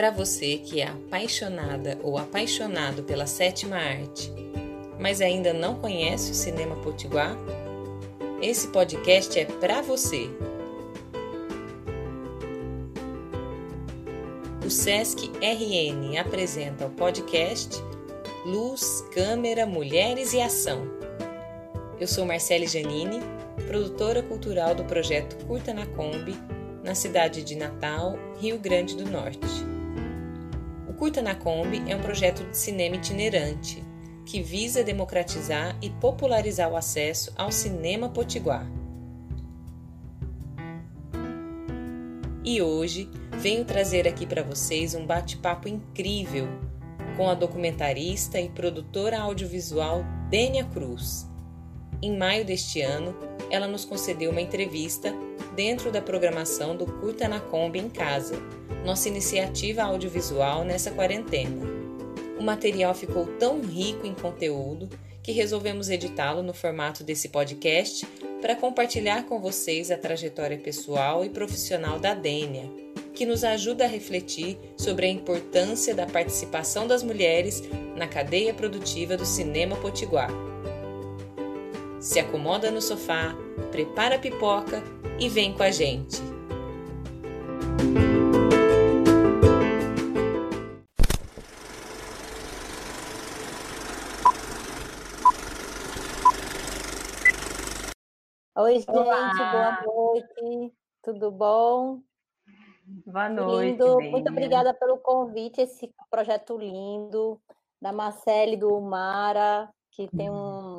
[0.00, 4.32] para você que é apaixonada ou apaixonado pela sétima arte,
[4.98, 7.36] mas ainda não conhece o Cinema Potiguar,
[8.40, 10.30] esse podcast é para você.
[14.64, 17.76] O SESC RN apresenta o podcast
[18.46, 20.80] Luz, Câmera, Mulheres e Ação.
[22.00, 23.20] Eu sou Marcele Janine,
[23.66, 26.34] produtora cultural do projeto Curta na Kombi,
[26.82, 29.78] na cidade de Natal, Rio Grande do Norte.
[31.00, 33.82] Curta na Kombi é um projeto de cinema itinerante
[34.26, 38.70] que visa democratizar e popularizar o acesso ao cinema potiguar.
[42.44, 46.46] E hoje venho trazer aqui para vocês um bate-papo incrível
[47.16, 51.29] com a documentarista e produtora audiovisual Dênia Cruz.
[52.02, 53.14] Em maio deste ano,
[53.50, 55.14] ela nos concedeu uma entrevista
[55.54, 58.36] dentro da programação do Curta na Kombi em Casa,
[58.86, 61.66] nossa iniciativa audiovisual nessa quarentena.
[62.38, 64.88] O material ficou tão rico em conteúdo
[65.22, 68.06] que resolvemos editá-lo no formato desse podcast
[68.40, 72.70] para compartilhar com vocês a trajetória pessoal e profissional da Dênia,
[73.12, 77.62] que nos ajuda a refletir sobre a importância da participação das mulheres
[77.94, 80.49] na cadeia produtiva do cinema potiguar.
[82.00, 83.34] Se acomoda no sofá,
[83.70, 84.82] prepara a pipoca
[85.20, 86.16] e vem com a gente.
[98.56, 99.82] Oi, gente, Olá.
[99.82, 100.74] boa noite.
[101.02, 102.00] Tudo bom?
[103.04, 103.72] Boa noite.
[103.72, 104.00] Lindo.
[104.00, 107.38] Muito obrigada pelo convite, esse projeto lindo
[107.78, 110.69] da Marcele do Mara, que tem um,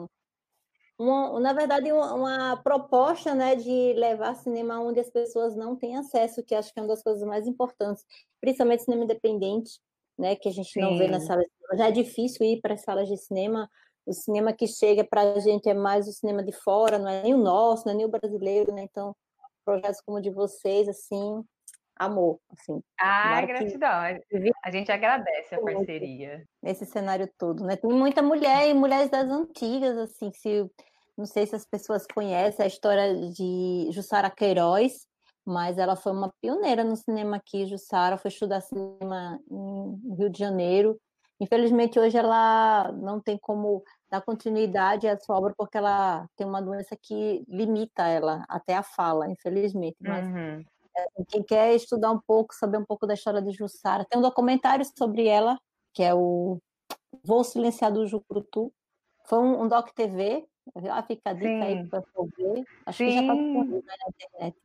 [1.01, 5.97] uma, na verdade, uma, uma, proposta né, de levar cinema onde as pessoas não têm
[5.97, 8.05] acesso, que acho que é uma das coisas mais importantes,
[8.39, 9.79] principalmente cinema independente,
[10.17, 10.81] né, que a gente Sim.
[10.81, 11.77] não vê nas salas de cinema.
[11.77, 13.67] Já é difícil ir para as salas de cinema,
[14.05, 17.23] o cinema que chega para a gente é mais o cinema de fora, não é
[17.23, 18.83] nem o nosso, não é nem o brasileiro, né?
[18.83, 19.15] Então,
[19.65, 21.43] projetos como o de vocês, assim,
[21.95, 22.81] amor, assim.
[22.99, 23.89] Ah, gratidão.
[24.29, 24.51] Que...
[24.63, 26.43] A gente agradece a parceria.
[26.61, 27.75] Nesse cenário todo, né?
[27.75, 30.69] Tem muita mulher e mulheres das antigas, assim, se
[31.21, 35.05] não sei se as pessoas conhecem a história de Jussara Queiroz,
[35.45, 37.67] mas ela foi uma pioneira no cinema aqui.
[37.67, 40.99] Jussara foi estudar cinema em Rio de Janeiro.
[41.39, 46.61] Infelizmente, hoje ela não tem como dar continuidade à sua obra porque ela tem uma
[46.61, 49.97] doença que limita ela até a fala, infelizmente.
[50.01, 50.63] Mas uhum.
[51.27, 54.85] quem quer estudar um pouco, saber um pouco da história de Jussara, tem um documentário
[54.97, 55.55] sobre ela,
[55.93, 56.57] que é o
[57.23, 58.73] Voo Silenciado do Jucurutu.
[59.27, 60.47] Foi um, um doc TV
[60.79, 61.61] já fica a dica Sim.
[61.61, 61.99] aí para
[62.37, 62.65] ver.
[62.85, 63.05] Acho Sim.
[63.05, 64.57] que já está disponível na internet.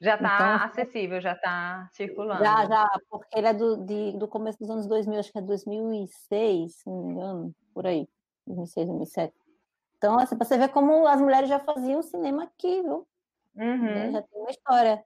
[0.00, 2.42] Já está então, acessível, já está circulando.
[2.42, 5.42] Já, já, porque ele é do, de, do começo dos anos 2000, acho que é
[5.42, 8.08] 2006, se não me engano, por aí,
[8.44, 9.32] 2006, 2007.
[9.96, 13.06] Então, assim, para você ver como as mulheres já faziam cinema aqui, viu?
[13.54, 14.10] Uhum.
[14.10, 15.04] Já tem uma história.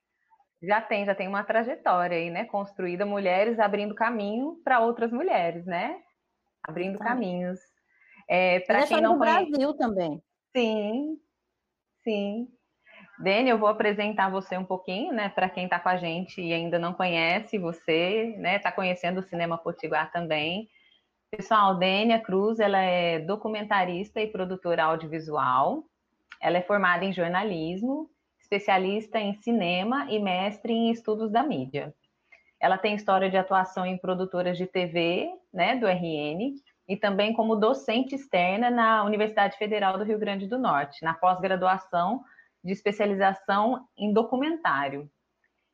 [0.63, 2.47] Já tem, já tem uma trajetória aí, né?
[2.47, 6.01] Construída, mulheres abrindo caminho para outras mulheres, né?
[6.63, 7.61] Abrindo caminhos.
[8.29, 9.51] É, para quem não conhece...
[9.51, 10.23] Brasil também.
[10.55, 11.19] Sim,
[12.03, 12.49] sim.
[13.19, 16.53] Dani, eu vou apresentar você um pouquinho, né, para quem está com a gente e
[16.53, 20.69] ainda não conhece você, né, está conhecendo o Cinema Potiguar também.
[21.31, 25.85] Pessoal, Dênia Cruz, ela é documentarista e produtora audiovisual.
[26.41, 31.95] Ela é formada em jornalismo, especialista em cinema e mestre em estudos da mídia.
[32.61, 36.55] Ela tem história de atuação em produtoras de TV, né, do RN,
[36.89, 42.23] e também como docente externa na Universidade Federal do Rio Grande do Norte, na pós-graduação
[42.63, 45.11] de especialização em documentário.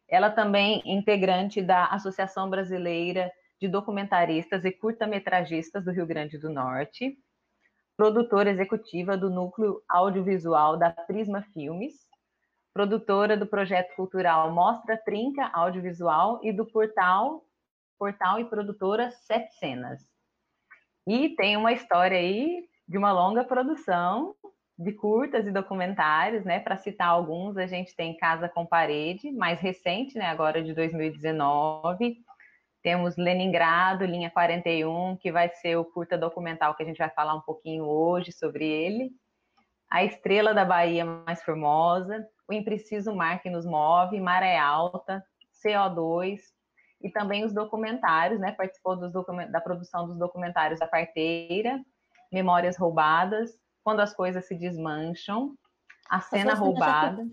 [0.09, 3.31] Ela também é integrante da Associação Brasileira
[3.61, 7.17] de Documentaristas e Curta-Metragistas do Rio Grande do Norte,
[7.97, 11.95] produtora executiva do Núcleo Audiovisual da Prisma Filmes,
[12.75, 17.45] produtora do projeto cultural Mostra Trinca Audiovisual e do portal,
[17.99, 20.12] portal e produtora Sete Cenas.
[21.07, 24.35] E tem uma história aí de uma longa produção
[24.79, 26.61] de curtas e documentários, né?
[26.61, 30.27] Para citar alguns, a gente tem Casa com Parede, mais recente, né?
[30.27, 32.19] Agora de 2019.
[32.83, 37.35] Temos Leningrado, linha 41, que vai ser o curta documental que a gente vai falar
[37.35, 39.11] um pouquinho hoje sobre ele.
[39.89, 45.23] A Estrela da Bahia Mais Formosa, O Impreciso Mar que Nos Move, Maré Alta,
[45.65, 46.41] CO2,
[47.03, 48.53] e também os documentários, né?
[48.53, 49.51] Participou document...
[49.51, 51.81] da produção dos documentários A Parteira,
[52.33, 53.51] Memórias Roubadas,
[53.83, 55.55] Quando as Coisas Se Desmancham,
[56.09, 57.25] A Cena Roubada.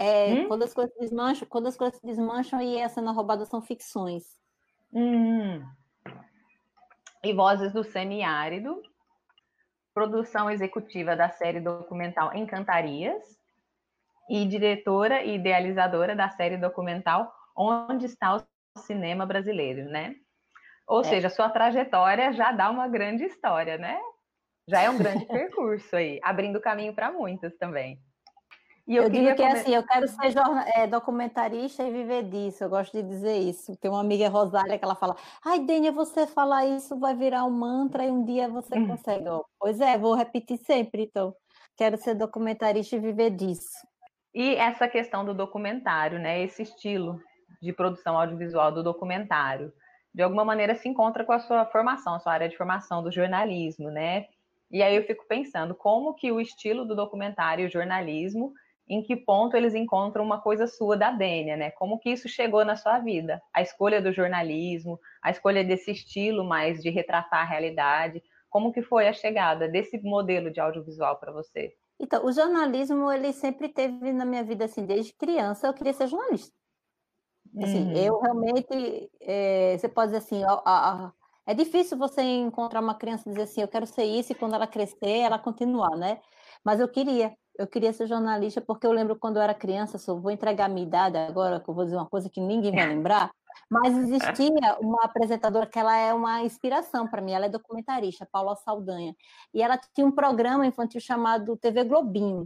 [0.00, 0.46] É, hum?
[0.46, 4.38] quando as coisas desmancham, quando as coisas se desmancham e a cena roubada são ficções.
[4.92, 5.60] Hum.
[7.24, 8.80] E Vozes do Semiárido,
[9.92, 13.38] produção executiva da série documental Encantarias,
[14.28, 18.46] e diretora e idealizadora da série documental Onde está o
[18.76, 20.14] cinema brasileiro, né?
[20.86, 21.04] Ou é.
[21.04, 23.98] seja, sua trajetória já dá uma grande história, né?
[24.66, 28.00] Já é um grande percurso aí, abrindo caminho para muitas também.
[28.86, 30.34] E eu, eu digo que é assim, eu quero ser
[30.74, 33.76] é, documentarista e viver disso, eu gosto de dizer isso.
[33.76, 37.50] Tem uma amiga Rosália que ela fala, ai, Dênia, você falar isso vai virar um
[37.50, 38.88] mantra e um dia você hum.
[38.88, 39.26] consegue.
[39.60, 41.34] Pois é, vou repetir sempre, então.
[41.76, 43.86] Quero ser documentarista e viver disso.
[44.34, 46.42] E essa questão do documentário, né?
[46.42, 47.20] Esse estilo
[47.60, 49.72] de produção audiovisual do documentário,
[50.14, 53.12] de alguma maneira se encontra com a sua formação, a sua área de formação do
[53.12, 54.26] jornalismo, né?
[54.70, 58.52] E aí eu fico pensando como que o estilo do documentário e o jornalismo,
[58.88, 61.70] em que ponto eles encontram uma coisa sua da Dênia, né?
[61.70, 63.40] Como que isso chegou na sua vida?
[63.52, 68.82] A escolha do jornalismo, a escolha desse estilo mais de retratar a realidade, como que
[68.82, 71.74] foi a chegada desse modelo de audiovisual para você?
[72.00, 76.06] Então, o jornalismo, ele sempre teve na minha vida, assim, desde criança, eu queria ser
[76.06, 76.57] jornalista.
[77.56, 77.96] Assim, uhum.
[77.96, 81.12] eu realmente, é, você pode dizer assim, a, a,
[81.46, 84.54] é difícil você encontrar uma criança e dizer assim, eu quero ser isso, e quando
[84.54, 86.20] ela crescer, ela continuar, né?
[86.64, 90.14] Mas eu queria, eu queria ser jornalista, porque eu lembro quando eu era criança, só
[90.14, 92.86] vou entregar a minha idade agora, que eu vou dizer uma coisa que ninguém vai
[92.86, 93.30] lembrar,
[93.70, 98.54] mas existia uma apresentadora que ela é uma inspiração para mim, ela é documentarista, Paula
[98.56, 99.14] Saldanha.
[99.52, 102.44] E ela tinha um programa infantil chamado TV Globinho.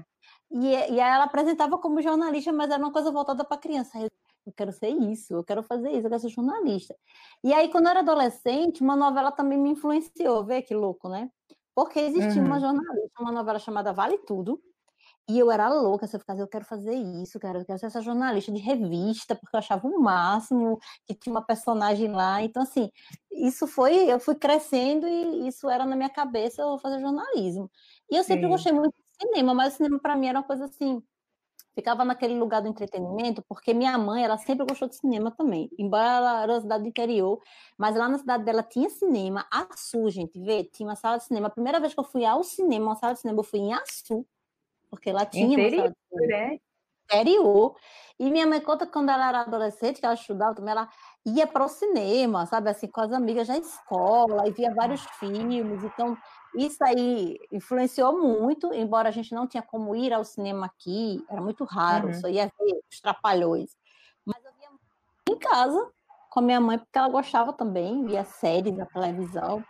[0.50, 3.98] E, e ela apresentava como jornalista, mas era uma coisa voltada para criança.
[4.46, 6.96] Eu, quero ser isso, eu quero fazer isso, eu quero ser jornalista.
[7.44, 11.30] E aí, quando eu era adolescente, uma novela também me influenciou, vê que louco, né?
[11.74, 12.48] Porque existia uhum.
[12.48, 14.60] uma jornalista, uma novela chamada Vale Tudo,
[15.28, 17.86] e eu era louca, se eu ficasse, eu quero fazer isso, cara, eu quero ser
[17.86, 22.42] essa jornalista de revista, porque eu achava o máximo que tinha uma personagem lá.
[22.42, 22.90] Então, assim,
[23.30, 27.70] isso foi, eu fui crescendo e isso era na minha cabeça, eu vou fazer jornalismo.
[28.10, 28.50] E eu sempre Sim.
[28.50, 31.02] gostei muito de cinema, mas o cinema para mim era uma coisa assim,
[31.74, 36.16] ficava naquele lugar do entretenimento, porque minha mãe, ela sempre gostou de cinema também, embora
[36.16, 37.40] ela era uma cidade do interior,
[37.76, 41.46] mas lá na cidade dela tinha cinema, Açu, gente, vê, tinha uma sala de cinema.
[41.48, 43.72] A primeira vez que eu fui ao cinema, uma sala de cinema, eu fui em
[43.72, 44.26] Açu,
[44.90, 46.58] porque lá tinha interior, né?
[47.04, 47.76] interior.
[48.18, 50.88] E minha mãe conta que quando ela era adolescente, que ela estudava também, ela
[51.24, 55.82] ia para o cinema, sabe, assim, com as amigas da escola, e via vários filmes.
[55.82, 56.16] Então,
[56.54, 61.40] isso aí influenciou muito, embora a gente não tinha como ir ao cinema aqui, era
[61.40, 62.14] muito raro, uhum.
[62.14, 63.70] só ia ver os trapalhões.
[64.24, 64.68] Mas eu via
[65.30, 65.90] em casa
[66.30, 69.64] com a minha mãe, porque ela gostava também, via séries na televisão.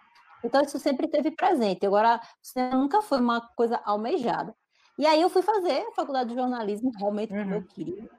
[0.44, 1.86] Então, isso sempre teve presente.
[1.86, 4.54] Agora, o cinema nunca foi uma coisa almejada.
[4.98, 7.42] E aí eu fui fazer a faculdade de jornalismo, realmente, uhum.
[7.42, 8.10] como eu queria.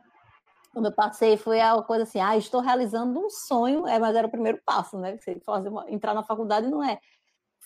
[0.74, 4.26] Quando eu passei, foi a coisa assim, ah, estou realizando um sonho, é, mas era
[4.26, 5.18] o primeiro passo, né?
[5.18, 7.00] Você fazer uma, entrar na faculdade não é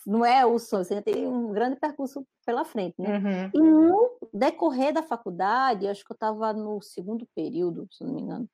[0.08, 3.18] não é o sonho, você tem um grande percurso pela frente, né?
[3.18, 3.50] Uhum.
[3.52, 8.22] E no decorrer da faculdade, acho que eu estava no segundo período, se não me
[8.22, 8.48] engano,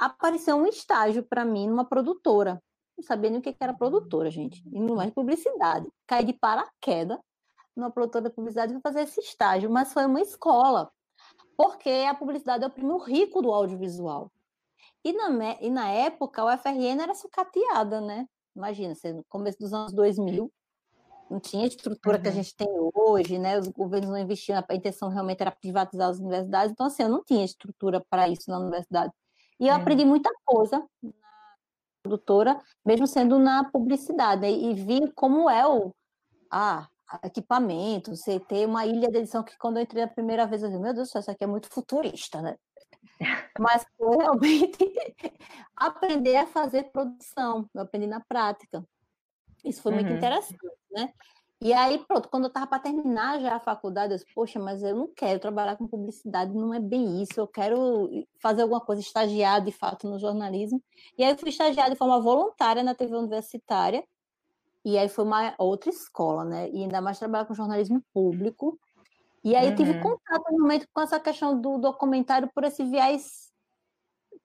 [0.00, 2.62] apareceu um estágio para mim numa produtora.
[2.96, 4.66] Não sabia nem o que era produtora, gente.
[4.72, 5.86] E não é publicidade.
[6.06, 7.18] Caí de paraquedas
[7.76, 10.90] numa produtora de publicidade para fazer esse estágio, mas foi uma escola,
[11.58, 14.32] porque a publicidade é o primo rico do audiovisual.
[15.04, 15.28] E na,
[15.60, 18.26] e na época, a UFRN era sucateada, né?
[18.56, 20.50] Imagina, no começo dos anos 2000,
[21.30, 22.22] não tinha a estrutura uhum.
[22.22, 22.36] que a uhum.
[22.36, 23.58] gente tem hoje, né?
[23.58, 27.22] Os governos não investiam, a intenção realmente era privatizar as universidades, então assim, eu não
[27.24, 29.12] tinha estrutura para isso na universidade.
[29.58, 29.80] E eu uhum.
[29.80, 31.12] aprendi muita coisa na
[32.02, 34.50] produtora, mesmo sendo na publicidade, né?
[34.50, 35.92] e vi como é o
[36.50, 36.88] ah,
[37.24, 40.68] equipamento, você ter uma ilha de edição que quando eu entrei a primeira vez eu
[40.68, 42.56] disse, meu Deus do céu, isso aqui é muito futurista, né?
[43.58, 44.78] Mas foi realmente
[45.76, 48.84] aprender a fazer produção, eu aprendi na prática.
[49.64, 50.16] Isso foi muito uhum.
[50.16, 50.58] interessante,
[50.96, 51.12] né?
[51.60, 54.82] E aí, pronto, quando eu estava para terminar já a faculdade, eu disse, poxa, mas
[54.82, 58.10] eu não quero trabalhar com publicidade, não é bem isso, eu quero
[58.40, 60.82] fazer alguma coisa, estagiar de fato no jornalismo.
[61.16, 64.04] E aí eu fui estagiar de forma voluntária na TV universitária,
[64.84, 66.70] e aí foi uma outra escola, né?
[66.70, 68.78] E ainda mais trabalhar com jornalismo público.
[69.42, 69.74] E aí uhum.
[69.74, 73.50] tive contato no momento com essa questão do documentário por esse viés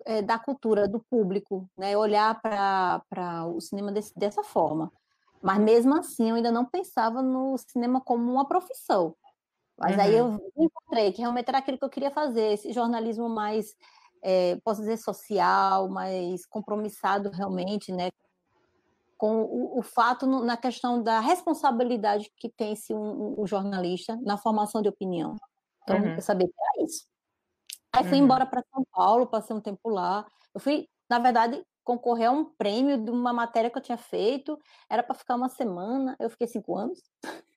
[0.05, 1.95] é, da cultura, do público, né?
[1.95, 4.91] Olhar para o cinema desse, dessa forma.
[5.41, 9.15] Mas mesmo assim, eu ainda não pensava no cinema como uma profissão.
[9.77, 10.01] Mas uhum.
[10.01, 13.75] aí eu encontrei que realmente era aquilo que eu queria fazer, esse jornalismo mais,
[14.21, 18.11] é, posso dizer, social, mais compromissado realmente, né?
[19.17, 24.19] Com o, o fato no, na questão da responsabilidade que tem se um, um, jornalista
[24.21, 25.35] na formação de opinião.
[25.81, 26.15] Então, uhum.
[26.15, 27.07] eu sabia que era isso.
[27.91, 28.25] Aí fui uhum.
[28.25, 30.25] embora para São Paulo, passei um tempo lá.
[30.53, 34.57] Eu fui, na verdade, concorrer a um prêmio de uma matéria que eu tinha feito,
[34.89, 37.01] era para ficar uma semana, eu fiquei cinco anos.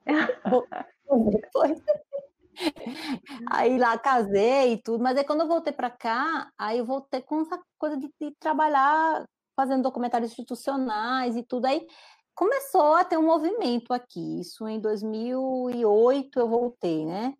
[3.50, 7.22] aí lá casei e tudo, mas aí quando eu voltei para cá, aí eu voltei
[7.22, 9.24] com essa coisa de, de, trabalhar
[9.56, 11.86] fazendo documentários institucionais e tudo, aí
[12.34, 17.34] começou a ter um movimento aqui, isso em 2008 eu voltei, né?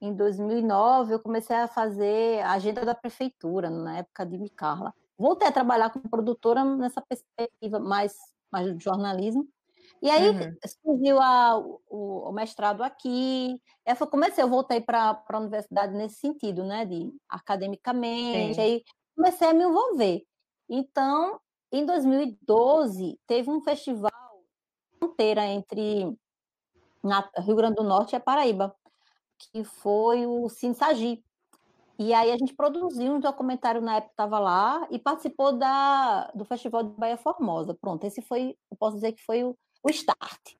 [0.00, 4.94] Em 2009 eu comecei a fazer a agenda da prefeitura, na época de Micarla.
[5.18, 8.14] Voltei a trabalhar como produtora nessa perspectiva mais,
[8.52, 9.48] mais do jornalismo,
[10.00, 10.56] e aí uhum.
[10.84, 13.60] surgiu a, o, o, mestrado aqui.
[13.84, 16.84] Eu comecei, eu voltei para a universidade nesse sentido, né?
[16.84, 18.60] De academicamente, Sim.
[18.60, 18.84] aí
[19.16, 20.22] comecei a me envolver.
[20.68, 21.40] Então,
[21.72, 24.12] em 2012, teve um festival
[24.98, 26.16] fronteira entre
[27.02, 28.74] na, Rio Grande do Norte e a Paraíba,
[29.38, 31.24] que foi o Sinsagi.
[31.98, 36.44] E aí a gente produziu um documentário na época estava lá e participou da, do
[36.44, 37.74] Festival de Bahia Formosa.
[37.74, 40.54] Pronto, esse foi, eu posso dizer que foi o, o start.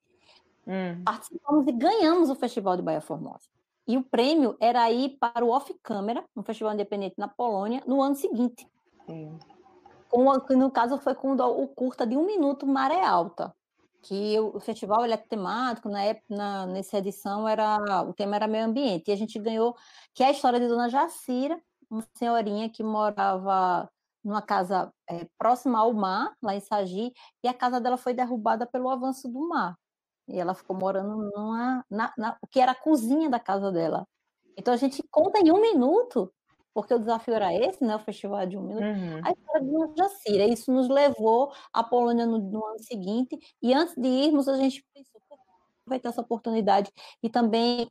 [0.66, 1.02] Hum.
[1.04, 3.49] Participamos e ganhamos o Festival de Bahia Formosa.
[3.87, 8.02] E o prêmio era ir para o Off Câmara, um festival independente na Polônia, no
[8.02, 8.68] ano seguinte.
[9.07, 9.38] Sim.
[10.11, 10.25] Com,
[10.57, 13.54] no caso, foi com o curta de um minuto Maré Alta,
[14.02, 18.47] que o, festival ele é temático, na época, na, nessa edição, era o tema era
[18.47, 19.09] meio ambiente.
[19.09, 19.76] E a gente ganhou,
[20.14, 23.90] que é a história de Dona Jacira, uma senhorinha que morava
[24.23, 27.12] numa casa é, próxima ao mar, lá em Sagi,
[27.43, 29.76] e a casa dela foi derrubada pelo avanço do mar.
[30.28, 34.07] E ela ficou morando numa, na, na, o que era a cozinha da casa dela.
[34.57, 36.33] Então a gente conta em um minuto,
[36.75, 37.97] porque o desafio era esse, né?
[37.97, 38.85] O festival de um minuto.
[38.85, 39.21] Uhum.
[39.25, 40.45] A história de Jacira.
[40.45, 43.39] Isso nos levou à Polônia no, no, ano seguinte.
[43.63, 45.21] E antes de irmos, a gente pensou,
[45.87, 46.93] vai ter essa oportunidade.
[47.23, 47.89] E também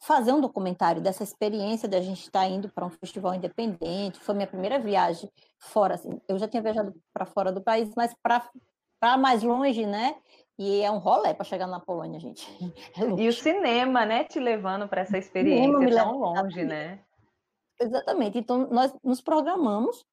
[0.00, 4.18] fazer um documentário dessa experiência de a gente estar tá indo para um festival independente.
[4.20, 6.18] Foi minha primeira viagem fora, assim.
[6.26, 10.16] Eu já tinha viajado para fora do país, mas para mais longe, né?
[10.58, 12.46] E é um rolê para chegar na Polônia, gente.
[12.96, 17.00] É e o cinema, né, te levando para essa experiência tão longe, né?
[17.80, 18.38] Exatamente.
[18.38, 20.04] Então, nós nos programamos,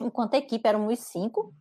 [0.00, 1.54] enquanto a equipe éramos cinco,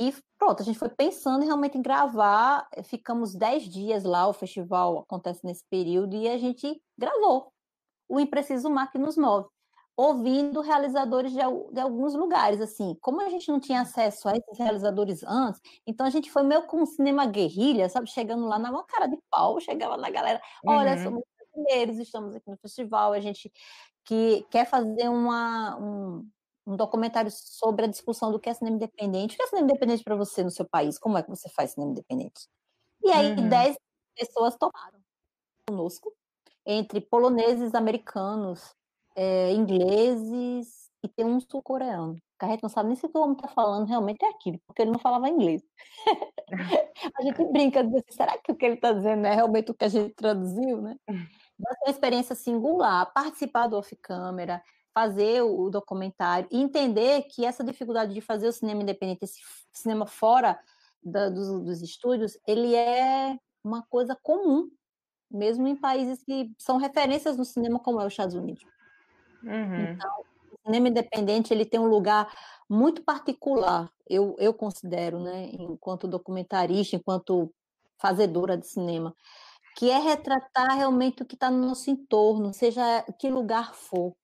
[0.00, 2.68] e pronto, a gente foi pensando realmente em gravar.
[2.84, 7.52] Ficamos dez dias lá, o festival acontece nesse período, e a gente gravou
[8.08, 9.48] o Impreciso Mar que nos move,
[9.96, 11.38] ouvindo realizadores de,
[11.72, 12.60] de, alguns lugares.
[12.60, 16.42] Assim, como a gente não tinha acesso a esses realizadores antes, então a gente foi
[16.42, 18.10] meio como um cinema guerrilha, sabe?
[18.10, 21.02] Chegando lá na cara de pau, chegava na galera: olha, uhum.
[21.04, 21.22] somos
[21.54, 23.50] brasileiros, estamos aqui no festival, a gente
[24.04, 25.76] que quer fazer uma.
[25.78, 26.28] Um,
[26.66, 29.34] um documentário sobre a discussão do que é cinema independente.
[29.34, 30.98] O que é cinema independente para você no seu país?
[30.98, 32.48] Como é que você faz cinema independente?
[33.02, 33.48] E aí, uhum.
[33.48, 33.76] dez
[34.16, 34.98] pessoas tomaram
[35.68, 36.14] conosco,
[36.64, 38.74] entre poloneses, americanos,
[39.14, 42.16] é, ingleses e tem um sul-coreano.
[42.40, 44.90] A gente não sabe nem se o homem está falando realmente é aquilo, porque ele
[44.90, 45.62] não falava inglês.
[47.18, 47.80] a gente brinca,
[48.10, 50.96] será que o que ele está dizendo é realmente o que a gente traduziu, né?
[51.58, 58.14] Mas uma experiência singular, participar do off-câmera, fazer o documentário e entender que essa dificuldade
[58.14, 59.40] de fazer o cinema independente, esse
[59.72, 60.58] cinema fora
[61.02, 64.70] da, dos, dos estúdios, ele é uma coisa comum,
[65.30, 68.64] mesmo em países que são referências no cinema, como é os Estados Unidos.
[69.42, 69.92] Uhum.
[69.92, 72.32] Então, o cinema independente ele tem um lugar
[72.68, 77.52] muito particular, eu, eu considero, né, enquanto documentarista, enquanto
[77.98, 79.14] fazedora de cinema,
[79.74, 84.14] que é retratar realmente o que está no nosso entorno, seja que lugar for.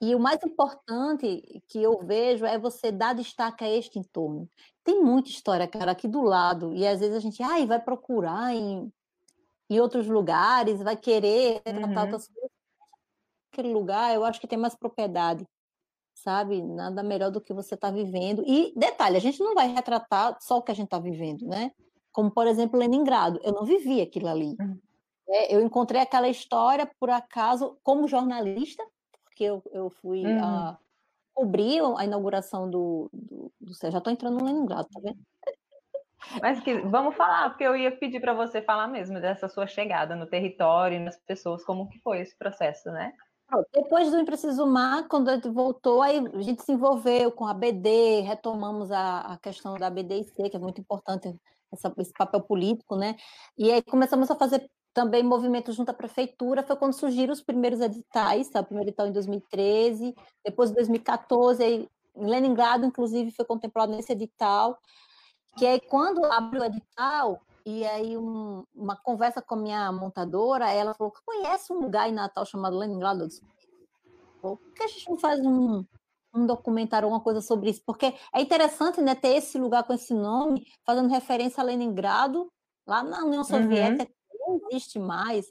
[0.00, 4.48] E o mais importante que eu vejo é você dar destaque a este entorno.
[4.84, 8.54] Tem muita história, cara, aqui do lado, e às vezes a gente ai, vai procurar
[8.54, 8.92] em,
[9.70, 11.74] em outros lugares, vai querer uhum.
[11.74, 12.50] tratar outras coisas.
[13.52, 15.46] Aquele lugar, eu acho que tem mais propriedade,
[16.12, 16.60] sabe?
[16.60, 18.44] Nada melhor do que você está vivendo.
[18.46, 21.72] E detalhe, a gente não vai retratar só o que a gente está vivendo, né?
[22.14, 23.40] Como, por exemplo, Leningrado.
[23.42, 24.56] Eu não vivi aquilo ali.
[24.60, 24.78] Uhum.
[25.28, 28.84] É, eu encontrei aquela história, por acaso, como jornalista,
[29.24, 30.44] porque eu, eu fui uhum.
[30.44, 30.78] a,
[31.34, 35.18] cobrir a inauguração do, do, do Já estou entrando no Leningrado, tá vendo?
[36.40, 40.14] Mas que, vamos falar, porque eu ia pedir para você falar mesmo dessa sua chegada
[40.14, 43.12] no território, nas pessoas, como que foi esse processo, né?
[43.72, 47.52] Depois do Impreciso Mar, quando a gente voltou, aí a gente se envolveu com a
[47.52, 51.34] BD, retomamos a, a questão da BDIC, que é muito importante
[51.74, 53.16] essa, esse papel político, né?
[53.56, 57.80] E aí começamos a fazer também movimento junto à prefeitura, foi quando surgiram os primeiros
[57.80, 58.60] editais, tá?
[58.60, 60.14] o primeiro edital em 2013,
[60.44, 64.78] depois em 2014, aí, em Leningrado, inclusive, foi contemplado nesse edital,
[65.58, 70.70] que aí quando abriu o edital, e aí um, uma conversa com a minha montadora,
[70.70, 73.42] ela falou conhece um lugar em Natal chamado Leningrado, eu disse,
[74.40, 75.84] por que a gente não faz um,
[76.34, 80.12] um documentário, alguma coisa sobre isso, porque é interessante, né, ter esse lugar com esse
[80.12, 82.50] nome, fazendo referência a Leningrado,
[82.86, 83.44] lá na União uhum.
[83.44, 84.58] Soviética, uhum.
[84.60, 85.46] não existe mais.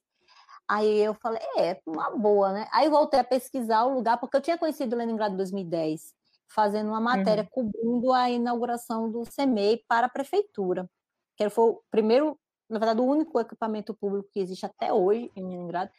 [0.67, 2.67] Aí eu falei, é, uma boa, né?
[2.71, 6.13] Aí voltei a pesquisar o lugar, porque eu tinha conhecido Leningrado em 2010,
[6.47, 7.71] fazendo uma matéria uhum.
[7.71, 10.89] cobrindo a inauguração do CEMEI para a prefeitura,
[11.35, 12.37] que foi o primeiro,
[12.69, 15.91] na verdade, o único equipamento público que existe até hoje em Leningrado.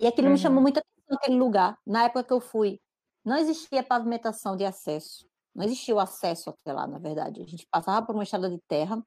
[0.00, 0.34] E aquilo uhum.
[0.34, 0.62] me chamou uhum.
[0.62, 1.78] muita atenção naquele lugar.
[1.86, 2.80] Na época que eu fui,
[3.24, 5.26] não existia pavimentação de acesso.
[5.54, 7.42] Não existia o acesso até lá, na verdade.
[7.42, 9.02] A gente passava por uma estrada de terra,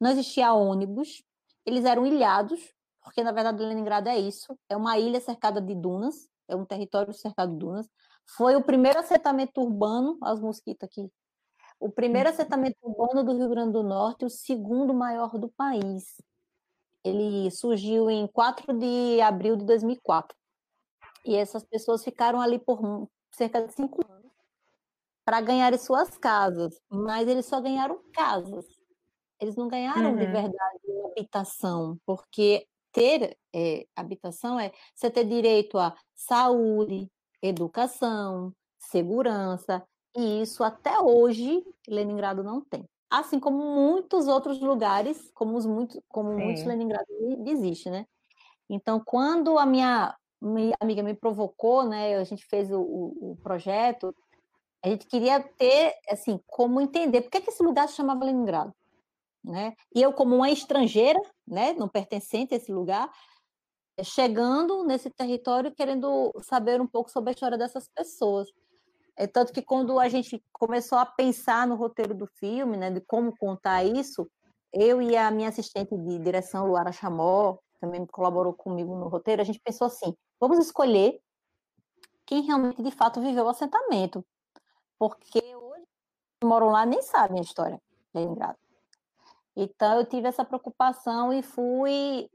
[0.00, 1.22] não existia ônibus,
[1.64, 6.28] eles eram ilhados, porque na verdade Leningrado é isso, é uma ilha cercada de dunas,
[6.48, 7.88] é um território cercado de dunas.
[8.36, 11.10] Foi o primeiro assentamento urbano, as mosquitas aqui,
[11.78, 12.34] o primeiro uhum.
[12.34, 16.20] assentamento urbano do Rio Grande do Norte, o segundo maior do país.
[17.04, 20.36] Ele surgiu em 4 de abril de 2004.
[21.24, 24.32] E essas pessoas ficaram ali por cerca de cinco anos
[25.24, 28.64] para ganharem suas casas, mas eles só ganharam casas.
[29.40, 30.16] Eles não ganharam uhum.
[30.16, 37.10] de verdade uma habitação, porque ter é, habitação é você ter direito a saúde,
[37.42, 42.88] educação, segurança, e isso até hoje Leningrado não tem.
[43.10, 47.06] Assim como muitos outros lugares, como, os muito, como muitos Leningrado
[47.46, 48.06] existe, né?
[48.68, 52.16] Então, quando a minha minha amiga me provocou, né?
[52.16, 54.14] A gente fez o, o, o projeto.
[54.84, 58.72] A gente queria ter, assim, como entender por que, que esse lugar se chamava Leningrado,
[59.42, 59.74] né?
[59.94, 63.10] E eu, como uma estrangeira, né, não pertencente a esse lugar,
[64.02, 68.48] chegando nesse território querendo saber um pouco sobre a história dessas pessoas.
[69.16, 73.00] É tanto que quando a gente começou a pensar no roteiro do filme, né, de
[73.00, 74.30] como contar isso,
[74.72, 79.44] eu e a minha assistente de direção, Luara Chamó, também colaborou comigo no roteiro, a
[79.44, 81.20] gente pensou assim: vamos escolher
[82.24, 84.24] quem realmente de fato viveu o assentamento.
[84.98, 85.86] Porque hoje
[86.40, 87.80] que moram lá nem sabem a história
[88.14, 88.58] de Leningrado.
[89.56, 92.28] Então eu tive essa preocupação e fui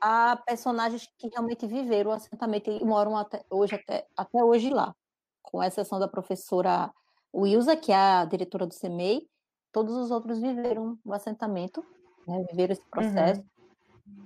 [0.00, 4.94] a personagens que realmente viveram o assentamento e moram até hoje, até, até hoje lá.
[5.42, 6.92] Com exceção da professora
[7.34, 9.28] Wilza, que é a diretora do CEMEI,
[9.70, 11.84] todos os outros viveram o assentamento,
[12.26, 13.40] né, viveram esse processo.
[13.40, 13.46] Uhum.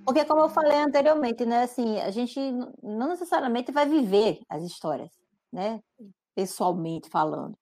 [0.05, 2.39] Porque, como eu falei anteriormente, né, assim, a gente
[2.81, 5.11] não necessariamente vai viver as histórias,
[5.51, 5.81] né,
[6.35, 7.57] pessoalmente falando.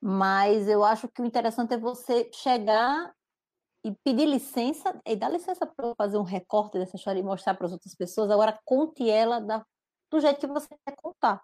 [0.00, 3.12] Mas eu acho que o interessante é você chegar
[3.84, 7.66] e pedir licença, e dar licença para fazer um recorte dessa história e mostrar para
[7.66, 8.30] as outras pessoas.
[8.30, 9.64] Agora, conte ela da,
[10.10, 11.42] do jeito que você quer contar.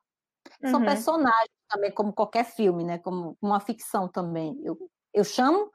[0.62, 0.70] Uhum.
[0.70, 2.98] São personagens também, como qualquer filme, né?
[2.98, 4.58] Como uma ficção também.
[4.62, 4.78] Eu,
[5.12, 5.70] eu chamo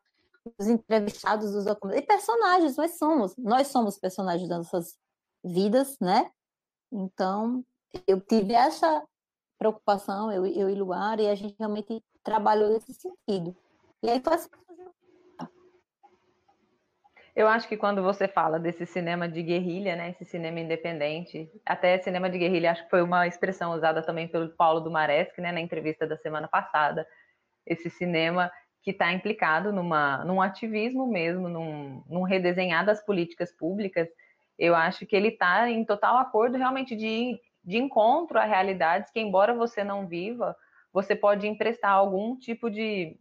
[0.57, 2.03] os entrevistados dos documentos.
[2.03, 4.97] E personagens, nós somos, nós somos personagens das nossas
[5.43, 6.31] vidas, né?
[6.91, 7.63] Então,
[8.07, 9.03] eu tive essa
[9.57, 13.55] preocupação, eu, eu e Luar, e a gente realmente trabalhou nesse sentido.
[14.03, 14.49] E aí foi assim
[17.35, 21.97] eu acho que quando você fala desse cinema de guerrilha, né, esse cinema independente, até
[21.97, 25.61] cinema de guerrilha, acho que foi uma expressão usada também pelo Paulo Dumaresque, né, na
[25.61, 27.07] entrevista da semana passada,
[27.65, 34.07] esse cinema que está implicado numa, num ativismo mesmo, num, num redesenhar das políticas públicas,
[34.57, 39.19] eu acho que ele está em total acordo realmente de, de encontro a realidades que,
[39.19, 40.55] embora você não viva,
[40.91, 43.17] você pode emprestar algum tipo de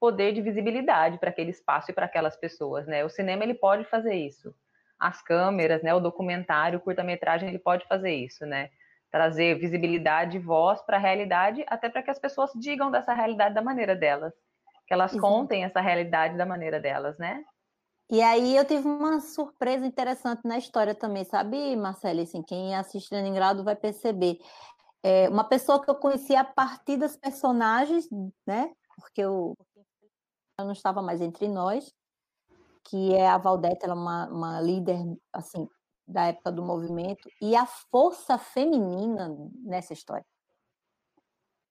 [0.00, 3.04] poder de visibilidade para aquele espaço e para aquelas pessoas, né?
[3.04, 4.54] O cinema ele pode fazer isso.
[4.98, 8.70] As câmeras, né, o documentário, o curta-metragem, ele pode fazer isso, né?
[9.10, 13.54] Trazer visibilidade e voz para a realidade, até para que as pessoas digam dessa realidade
[13.54, 14.34] da maneira delas
[14.86, 15.26] que elas Exato.
[15.26, 17.44] contem essa realidade da maneira delas, né?
[18.10, 22.20] E aí eu tive uma surpresa interessante na história também, sabe, Marcelo?
[22.20, 24.38] Assim, quem assiste Leningrado vai perceber.
[25.02, 28.08] É, uma pessoa que eu conhecia a partir das personagens,
[28.46, 28.72] né?
[28.96, 29.56] Porque eu,
[30.58, 31.92] eu não estava mais entre nós,
[32.84, 34.98] que é a Valdete, ela é uma, uma líder,
[35.32, 35.66] assim,
[36.06, 40.24] da época do movimento, e a força feminina nessa história.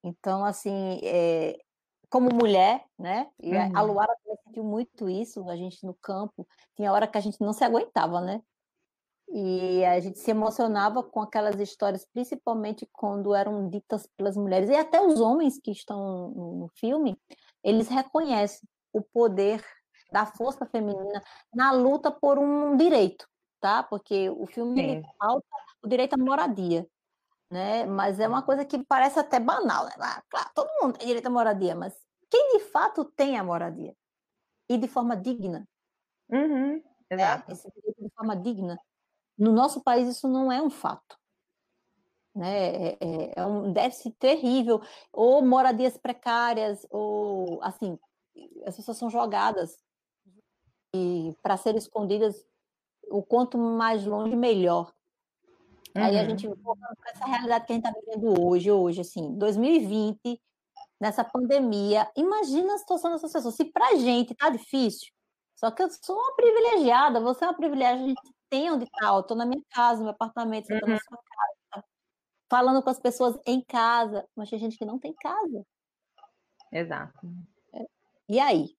[0.04, 1.58] Então, assim, é,
[2.14, 3.28] como mulher, né?
[3.42, 3.76] E uhum.
[3.76, 4.14] a Luara
[4.46, 8.22] sentiu muito isso, a gente no campo, tinha hora que a gente não se aguentava,
[8.22, 8.40] né?
[9.30, 14.70] E a gente se emocionava com aquelas histórias, principalmente quando eram ditas pelas mulheres.
[14.70, 17.20] E até os homens que estão no filme,
[17.64, 19.66] eles reconhecem o poder
[20.12, 21.20] da força feminina
[21.52, 23.28] na luta por um direito,
[23.60, 23.82] tá?
[23.82, 25.48] Porque o filme falta
[25.84, 26.88] o direito à moradia,
[27.54, 27.86] né?
[27.86, 29.92] Mas é uma coisa que parece até banal, né?
[30.00, 31.96] Ah, claro, todo mundo tem direito à moradia, mas
[32.30, 33.96] quem de fato tem a moradia
[34.68, 35.68] e de forma digna.
[36.30, 37.52] Uhum, exato.
[37.52, 38.78] É, esse direito de forma digna.
[39.38, 41.16] No nosso país isso não é um fato.
[42.36, 42.88] né?
[42.88, 48.00] É, é, é um déficit terrível, ou moradias precárias, ou assim,
[48.66, 49.78] as pessoas são jogadas
[50.96, 52.48] e para serem escondidas
[53.10, 54.92] o quanto mais longe melhor.
[55.96, 56.04] Uhum.
[56.04, 59.38] Aí a gente voltando para essa realidade que a gente está vivendo hoje, hoje assim,
[59.38, 60.42] 2020,
[61.00, 63.56] nessa pandemia, imagina a situação dessas pessoas.
[63.56, 65.12] Se para a gente tá difícil,
[65.56, 69.12] só que eu sou uma privilegiada, você é uma privilegiada, a gente tem onde estar,
[69.12, 70.80] tá, eu tô na minha casa, no meu apartamento, você uhum.
[70.80, 71.00] tá na uhum.
[71.00, 71.86] sua casa,
[72.50, 75.66] falando com as pessoas em casa, mas tem gente que não tem casa.
[76.72, 77.20] Exato.
[77.74, 77.86] É.
[78.30, 78.76] E aí?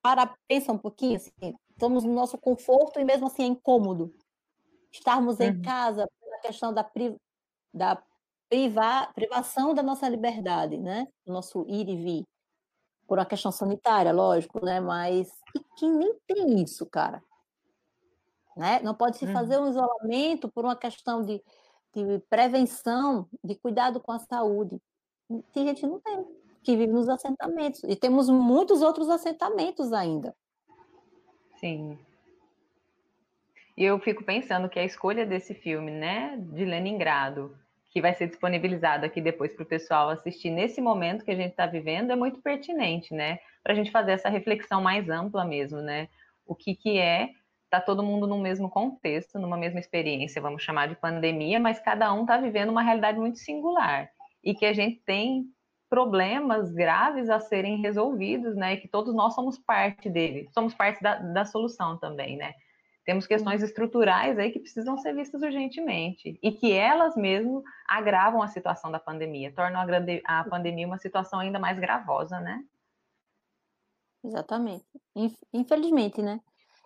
[0.00, 4.14] Para, pensa um pouquinho, assim, estamos no nosso conforto e mesmo assim é incômodo.
[4.92, 5.46] Estarmos uhum.
[5.46, 7.16] em casa pela questão da, pri,
[7.72, 8.02] da
[8.48, 11.06] privar, privação da nossa liberdade, né?
[11.26, 12.24] O nosso ir e vir.
[13.06, 14.80] Por uma questão sanitária, lógico, né?
[14.80, 17.22] Mas e quem nem tem isso, cara?
[18.56, 18.80] Né?
[18.80, 19.32] Não pode se uhum.
[19.32, 21.42] fazer um isolamento por uma questão de,
[21.94, 24.80] de prevenção, de cuidado com a saúde.
[25.52, 26.26] Tem gente que não tem,
[26.62, 27.82] que vive nos assentamentos.
[27.84, 30.34] E temos muitos outros assentamentos ainda.
[31.60, 31.98] Sim.
[33.78, 37.56] E eu fico pensando que a escolha desse filme, né, de Leningrado,
[37.90, 41.52] que vai ser disponibilizado aqui depois para o pessoal assistir nesse momento que a gente
[41.52, 43.38] está vivendo, é muito pertinente, né?
[43.62, 46.08] Para a gente fazer essa reflexão mais ampla mesmo, né?
[46.44, 47.30] O que, que é
[47.70, 52.12] tá todo mundo no mesmo contexto, numa mesma experiência, vamos chamar de pandemia, mas cada
[52.12, 54.10] um está vivendo uma realidade muito singular
[54.42, 55.44] e que a gente tem
[55.88, 58.74] problemas graves a serem resolvidos, né?
[58.74, 62.54] E que todos nós somos parte dele, somos parte da, da solução também, né?
[63.08, 68.48] Temos questões estruturais aí que precisam ser vistas urgentemente e que elas mesmo agravam a
[68.48, 72.62] situação da pandemia, tornam a, a pandemia uma situação ainda mais gravosa, né?
[74.22, 74.84] Exatamente.
[75.54, 76.38] Infelizmente, né?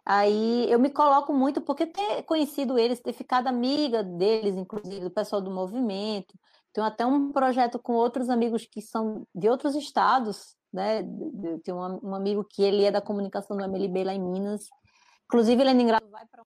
[0.06, 5.10] Aí eu me coloco muito porque ter conhecido eles, ter ficado amiga deles, inclusive do
[5.10, 6.38] pessoal do movimento.
[6.72, 11.02] Tenho até um projeto com outros amigos que são de outros estados, né?
[11.64, 14.68] Tem um, um amigo que ele é da comunicação do MLB lá em Minas,
[15.32, 16.44] Inclusive, Leningrado vai para um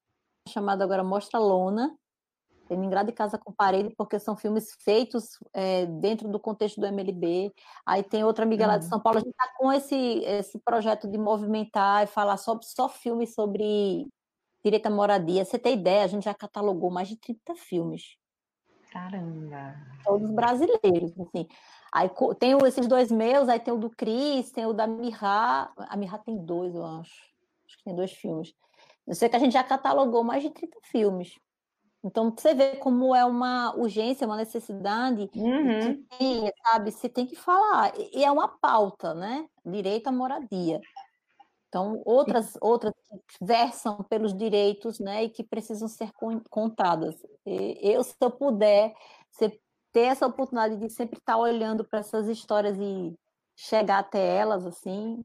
[0.48, 1.92] chamado agora Mostra Lona,
[2.70, 7.52] Leningrado e Casa com Parede, porque são filmes feitos é, dentro do contexto do MLB.
[7.84, 8.70] Aí tem outra amiga uhum.
[8.70, 8.90] lá de uhum.
[8.90, 12.88] São Paulo, a gente está com esse, esse projeto de movimentar e falar só, só
[12.88, 14.06] filmes sobre
[14.62, 15.44] direito à moradia.
[15.44, 18.16] Você tem ideia, a gente já catalogou mais de 30 filmes.
[18.92, 19.74] Caramba!
[20.04, 21.48] Todos brasileiros, assim.
[21.92, 25.72] Aí tem esses dois meus, aí tem o do Cris, tem o da Mirra.
[25.76, 27.34] A Mirra tem dois, eu acho.
[27.66, 28.54] Acho que tem dois filmes.
[29.06, 31.38] Eu sei que a gente já catalogou mais de 30 filmes.
[32.04, 36.04] Então, você vê como é uma urgência, uma necessidade, uhum.
[36.18, 36.92] tem, sabe?
[36.92, 37.92] Você tem que falar.
[37.96, 39.46] E é uma pauta, né?
[39.64, 40.80] Direito à moradia.
[41.68, 45.24] Então, outras, outras que versam pelos direitos, né?
[45.24, 46.10] E que precisam ser
[46.48, 47.16] contadas.
[47.44, 48.94] Eu, se eu puder,
[49.96, 53.18] ter essa oportunidade de sempre estar olhando para essas histórias e
[53.56, 55.24] chegar até elas, assim,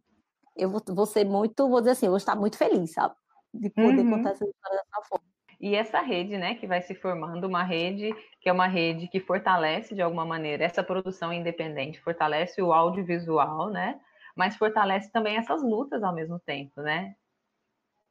[0.55, 3.13] eu vou, vou ser muito, vou dizer assim, eu vou estar muito feliz, sabe?
[3.53, 4.11] De poder uhum.
[4.11, 5.25] contar essa história dessa forma.
[5.59, 9.19] E essa rede, né, que vai se formando, uma rede que é uma rede que
[9.19, 13.99] fortalece de alguma maneira essa produção independente, fortalece o audiovisual, né,
[14.35, 17.13] mas fortalece também essas lutas ao mesmo tempo, né.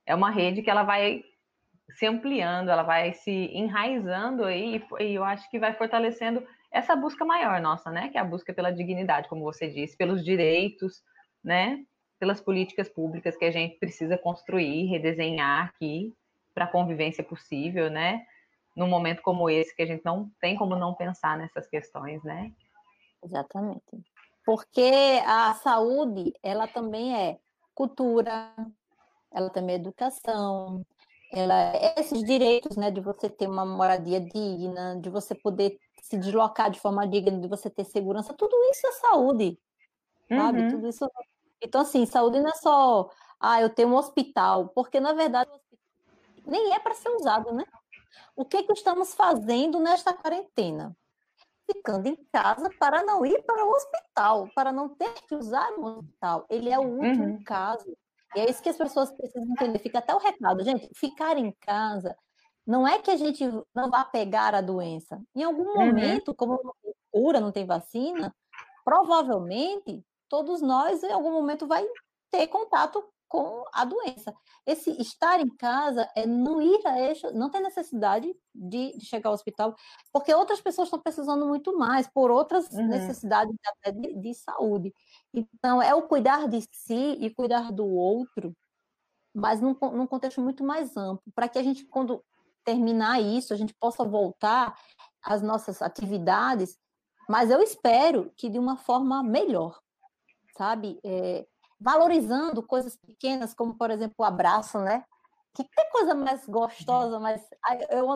[0.07, 1.25] É uma rede que ela vai
[1.91, 7.25] se ampliando, ela vai se enraizando aí, e eu acho que vai fortalecendo essa busca
[7.25, 11.03] maior nossa, né, que é a busca pela dignidade, como você disse, pelos direitos,
[11.43, 11.85] né,
[12.21, 16.15] pelas políticas públicas que a gente precisa construir, redesenhar aqui
[16.55, 18.27] para a convivência possível, né?
[18.77, 22.53] Num momento como esse, que a gente não tem como não pensar nessas questões, né?
[23.25, 23.83] Exatamente.
[24.45, 24.93] Porque
[25.27, 27.39] a saúde, ela também é
[27.75, 28.55] cultura,
[29.33, 30.85] ela também é educação,
[31.33, 36.19] ela é esses direitos, né, de você ter uma moradia digna, de você poder se
[36.19, 39.59] deslocar de forma digna, de você ter segurança, tudo isso é saúde,
[40.29, 40.63] sabe?
[40.63, 40.71] Uhum.
[40.71, 41.09] Tudo isso
[41.63, 45.51] então, assim, saúde não é só, ah, eu tenho um hospital, porque na verdade
[46.47, 47.65] nem é para ser usado, né?
[48.35, 50.97] O que, que estamos fazendo nesta quarentena?
[51.71, 55.85] Ficando em casa para não ir para o hospital, para não ter que usar um
[55.85, 56.47] hospital.
[56.49, 57.45] Ele é o último uhum.
[57.45, 57.87] caso.
[58.35, 59.79] E é isso que as pessoas precisam entender.
[59.79, 60.89] Fica até o recado, gente.
[60.95, 62.17] Ficar em casa
[62.67, 63.45] não é que a gente
[63.75, 65.21] não vá pegar a doença.
[65.35, 65.87] Em algum uhum.
[65.87, 68.35] momento, como não tem cura, não tem vacina,
[68.85, 71.85] provavelmente todos nós, em algum momento, vai
[72.31, 74.35] ter contato com a doença.
[74.67, 79.29] Esse estar em casa é não ir a eixo, não tem necessidade de, de, chegar
[79.29, 79.75] ao hospital,
[80.13, 82.89] porque outras pessoas estão precisando muito mais, por outras uhum.
[82.89, 84.93] necessidades até de, de, saúde.
[85.33, 88.53] Então, é o cuidar de si e cuidar do outro,
[89.33, 92.25] mas num, num contexto muito mais amplo, para que a gente, quando
[92.65, 94.77] terminar isso, a gente possa voltar
[95.23, 96.77] as nossas atividades,
[97.29, 99.79] mas eu espero que de uma forma melhor,
[100.61, 101.01] sabe?
[101.03, 101.47] É,
[101.81, 105.03] valorizando coisas pequenas, como, por exemplo, o abraço, né?
[105.55, 107.43] Que tem coisa mais gostosa, mas
[107.89, 108.15] eu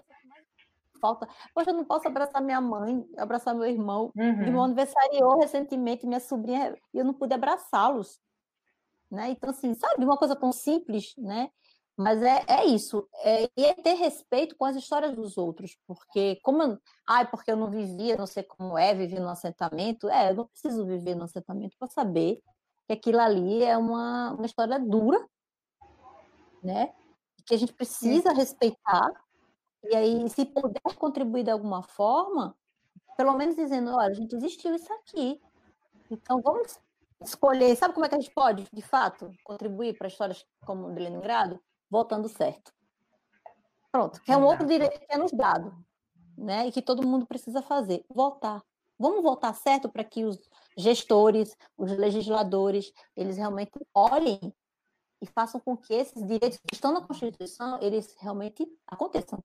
[1.00, 1.26] falta.
[1.54, 4.12] Poxa, eu não posso abraçar minha mãe, abraçar meu irmão.
[4.14, 4.44] Uhum.
[4.44, 8.20] De meu aniversário recentemente, minha sobrinha, e eu não pude abraçá-los.
[9.10, 9.30] Né?
[9.30, 11.48] Então, assim, sabe, uma coisa tão simples, né?
[11.96, 16.40] Mas é, é isso, é, e é ter respeito com as histórias dos outros, porque
[16.42, 20.30] como eu, ai, porque eu não vivia, não sei como é viver no assentamento, é,
[20.30, 22.42] eu não preciso viver no assentamento para saber
[22.88, 25.24] que aquilo ali é uma, uma história dura,
[26.60, 26.92] né?
[27.46, 29.12] Que a gente precisa respeitar,
[29.84, 32.56] e aí, se puder contribuir de alguma forma,
[33.16, 35.40] pelo menos dizendo, olha, a gente existiu isso aqui.
[36.10, 36.80] Então vamos
[37.20, 40.94] escolher, sabe como é que a gente pode, de fato, contribuir para histórias como o
[40.94, 41.60] de Leningrado?
[41.90, 42.72] Votando certo.
[43.90, 45.72] Pronto, que é um outro direito que é nos dado,
[46.36, 46.66] né?
[46.66, 48.62] E que todo mundo precisa fazer, votar.
[48.98, 50.38] Vamos votar certo para que os
[50.76, 54.52] gestores, os legisladores, eles realmente olhem
[55.20, 59.42] e façam com que esses direitos que estão na Constituição, eles realmente aconteçam.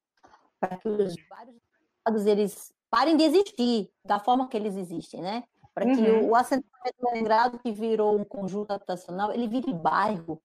[0.59, 5.43] Para que os vários estados, eles parem de existir da forma que eles existem, né?
[5.73, 6.29] Para que uhum.
[6.29, 10.41] o, assentamento Leningrado, que virou um conjunto habitacional, ele vire bairro,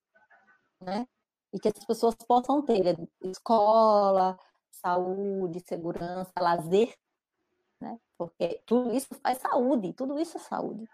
[0.81, 1.09] né?
[1.55, 4.37] E que as pessoas possam ter escola,
[4.73, 6.93] saúde, segurança, lazer,
[7.81, 7.97] né?
[8.19, 10.85] Porque tudo isso faz saúde, tudo isso é saúde.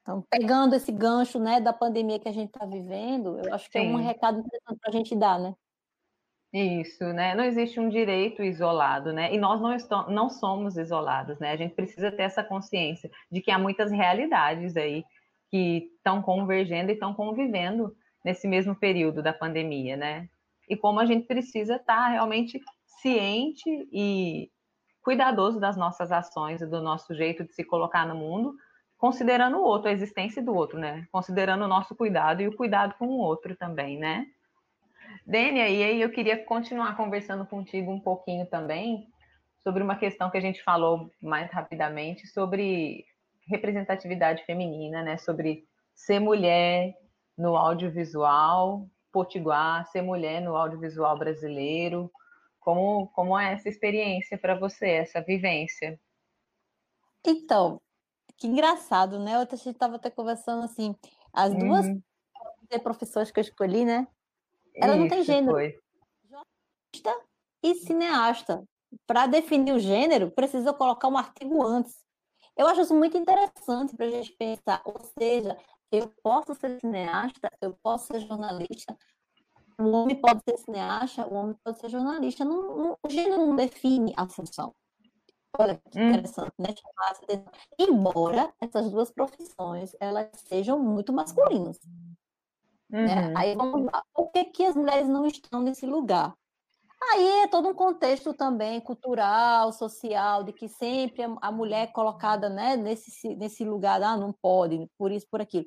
[0.00, 3.78] Então, pegando esse gancho né, da pandemia que a gente está vivendo, eu acho que
[3.78, 3.88] Sim.
[3.88, 5.54] é um recado interessante para a gente dar, né?
[6.52, 7.34] Isso, né?
[7.34, 9.32] Não existe um direito isolado, né?
[9.32, 11.52] E nós não, estamos, não somos isolados, né?
[11.52, 15.04] A gente precisa ter essa consciência de que há muitas realidades aí
[15.48, 17.94] que estão convergendo e estão convivendo
[18.24, 20.28] nesse mesmo período da pandemia, né?
[20.68, 22.60] E como a gente precisa estar realmente
[23.00, 24.50] ciente e
[25.02, 28.54] cuidadoso das nossas ações e do nosso jeito de se colocar no mundo,
[28.98, 31.06] considerando o outro, a existência do outro, né?
[31.10, 34.26] Considerando o nosso cuidado e o cuidado com o outro também, né?
[35.26, 39.06] Dênia, e aí eu queria continuar conversando contigo um pouquinho também
[39.58, 43.04] sobre uma questão que a gente falou mais rapidamente sobre
[43.48, 45.16] representatividade feminina, né?
[45.16, 46.94] Sobre ser mulher
[47.40, 52.10] no audiovisual potiguar, ser mulher no audiovisual brasileiro.
[52.60, 55.98] Como, como é essa experiência para você, essa vivência?
[57.26, 57.80] Então,
[58.36, 59.38] que engraçado, né?
[59.38, 60.94] Outra a gente estava até conversando assim,
[61.32, 62.00] as duas uhum.
[62.82, 64.06] profissões que eu escolhi, né?
[64.74, 65.52] Ela Isso, não tem gênero.
[65.52, 65.78] Foi.
[66.28, 67.26] Jornalista
[67.62, 68.64] e cineasta.
[69.06, 71.96] Para definir o gênero, precisa colocar um artigo antes.
[72.56, 74.82] Eu acho isso muito interessante para a gente pensar.
[74.84, 75.56] Ou seja,
[75.90, 78.96] eu posso ser cineasta, eu posso ser jornalista,
[79.80, 82.44] o homem pode ser cineasta, o homem pode ser jornalista.
[82.44, 84.74] Não, não, o gênero não define a função.
[85.58, 86.08] Olha que hum.
[86.10, 86.68] interessante, né?
[87.78, 91.80] Embora essas duas profissões elas sejam muito masculinas.
[92.88, 93.00] Né?
[93.00, 93.06] Uhum.
[93.06, 93.34] Né?
[93.36, 94.02] Aí vamos lá.
[94.12, 96.36] Por que, que as mulheres não estão nesse lugar?
[97.02, 102.48] Aí é todo um contexto também cultural, social, de que sempre a mulher é colocada
[102.50, 105.66] né, nesse, nesse lugar, ah, não pode, por isso, por aquilo.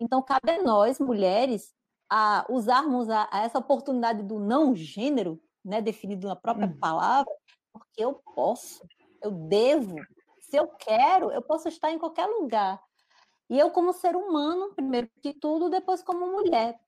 [0.00, 1.72] Então, cabe a nós, mulheres,
[2.10, 6.78] a usarmos a, a essa oportunidade do não gênero, né, definido na própria uhum.
[6.78, 7.32] palavra,
[7.72, 8.86] porque eu posso,
[9.22, 9.96] eu devo,
[10.40, 12.78] se eu quero, eu posso estar em qualquer lugar.
[13.48, 16.78] E eu, como ser humano, primeiro de tudo, depois como mulher.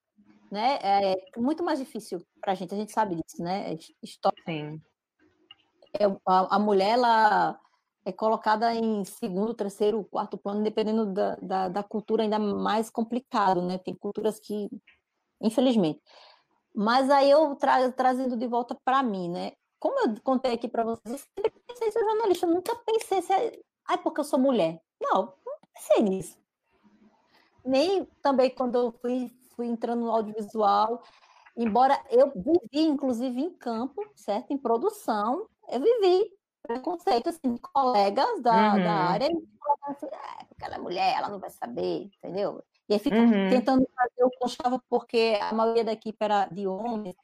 [0.51, 0.79] Né?
[0.83, 3.73] É muito mais difícil para a gente, a gente sabe disso, né?
[3.73, 4.43] É história.
[4.47, 4.81] Sim.
[5.99, 7.59] É, a, a mulher, ela
[8.05, 13.63] é colocada em segundo, terceiro, quarto plano, dependendo da, da, da, cultura, ainda mais complicado,
[13.63, 13.79] né?
[13.79, 14.69] Tem culturas que,
[15.41, 16.01] infelizmente.
[16.75, 19.53] Mas aí eu tra trazendo de volta para mim, né?
[19.81, 23.23] Como eu contei aqui para vocês, eu sempre pensei em ser jornalista, eu nunca pensei
[23.23, 23.59] se é...
[23.89, 24.81] Ai, porque eu sou mulher.
[25.01, 26.39] Não, não pensei nisso
[27.67, 31.03] nem também quando eu fui, fui entrando no audiovisual,
[31.57, 34.53] embora eu vivi, inclusive, em campo, certo?
[34.53, 36.31] Em produção, eu vivi
[36.63, 38.83] preconceito, assim, de colegas da, uhum.
[38.83, 39.29] da área,
[39.89, 42.63] assim, ah, porque ela é mulher, ela não vai saber, entendeu?
[42.89, 43.51] E aí fica uhum.
[43.51, 47.17] tentando fazer o que eu achava, porque a maioria da equipe era de homens.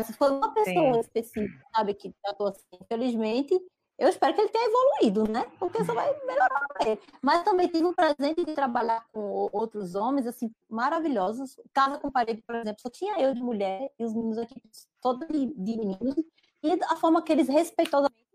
[0.00, 1.00] Se foi uma pessoa Sim.
[1.00, 3.58] específica, sabe, que tratou assim, infelizmente,
[3.98, 5.44] eu espero que ele tenha evoluído, né?
[5.58, 7.00] Porque isso vai melhorar ele.
[7.20, 11.56] Mas também tive o presente de trabalhar com outros homens, assim, maravilhosos.
[11.74, 14.62] Casa com parede, por exemplo, só tinha eu de mulher e os meninos aqui,
[15.02, 16.14] todos de, de meninos.
[16.62, 18.28] E a forma que eles respeitosamente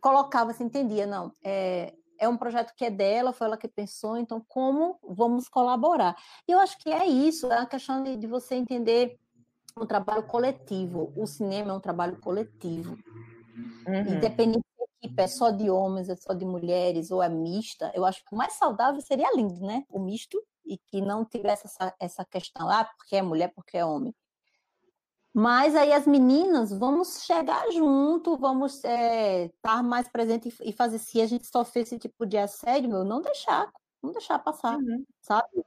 [0.00, 4.16] colocavam, se entendia, não, é, é um projeto que é dela, foi ela que pensou,
[4.16, 6.16] então como vamos colaborar?
[6.46, 9.18] E eu acho que é isso, é a questão de, de você entender
[9.78, 11.12] um trabalho coletivo.
[11.16, 12.98] O cinema é um trabalho coletivo.
[13.86, 14.16] Uhum.
[14.16, 14.64] Independente
[15.02, 18.34] equipe é só de homens, é só de mulheres, ou é mista, eu acho que
[18.34, 19.84] o mais saudável seria lindo, né?
[19.88, 23.84] O misto, e que não tivesse essa, essa questão, ah, porque é mulher, porque é
[23.84, 24.14] homem.
[25.32, 31.20] Mas aí as meninas, vamos chegar junto, vamos é, estar mais presente e fazer, se
[31.20, 35.04] a gente sofrer esse tipo de assédio, meu, não deixar, não deixar passar, uhum.
[35.20, 35.64] sabe?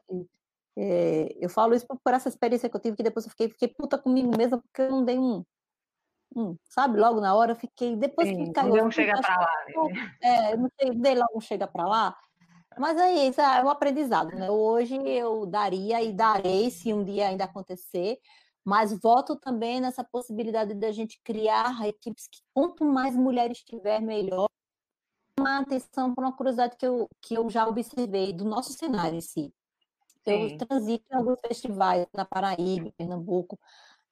[0.75, 3.47] É, eu falo isso por, por, essa experiência que eu tive, que depois eu fiquei,
[3.47, 5.45] fiquei puta comigo mesma, porque eu não dei um,
[6.36, 7.00] um sabe?
[7.00, 8.76] Logo na hora eu fiquei, depois Sim, que caiu...
[8.76, 9.50] Não chega para lá.
[9.67, 10.15] Né?
[10.22, 12.17] É, não sei, dei logo chega para lá,
[12.78, 14.50] mas aí, isso é um aprendizado, né?
[14.50, 18.19] Hoje eu daria e darei, se um dia ainda acontecer,
[18.63, 24.48] mas voto também nessa possibilidade da gente criar equipes que quanto mais mulheres tiver, melhor.
[25.39, 29.22] Uma atenção para uma curiosidade que eu, que eu já observei do nosso cenário em
[29.22, 29.54] si.
[30.26, 33.60] Eu transito em alguns festivais na Paraíba, Pernambuco,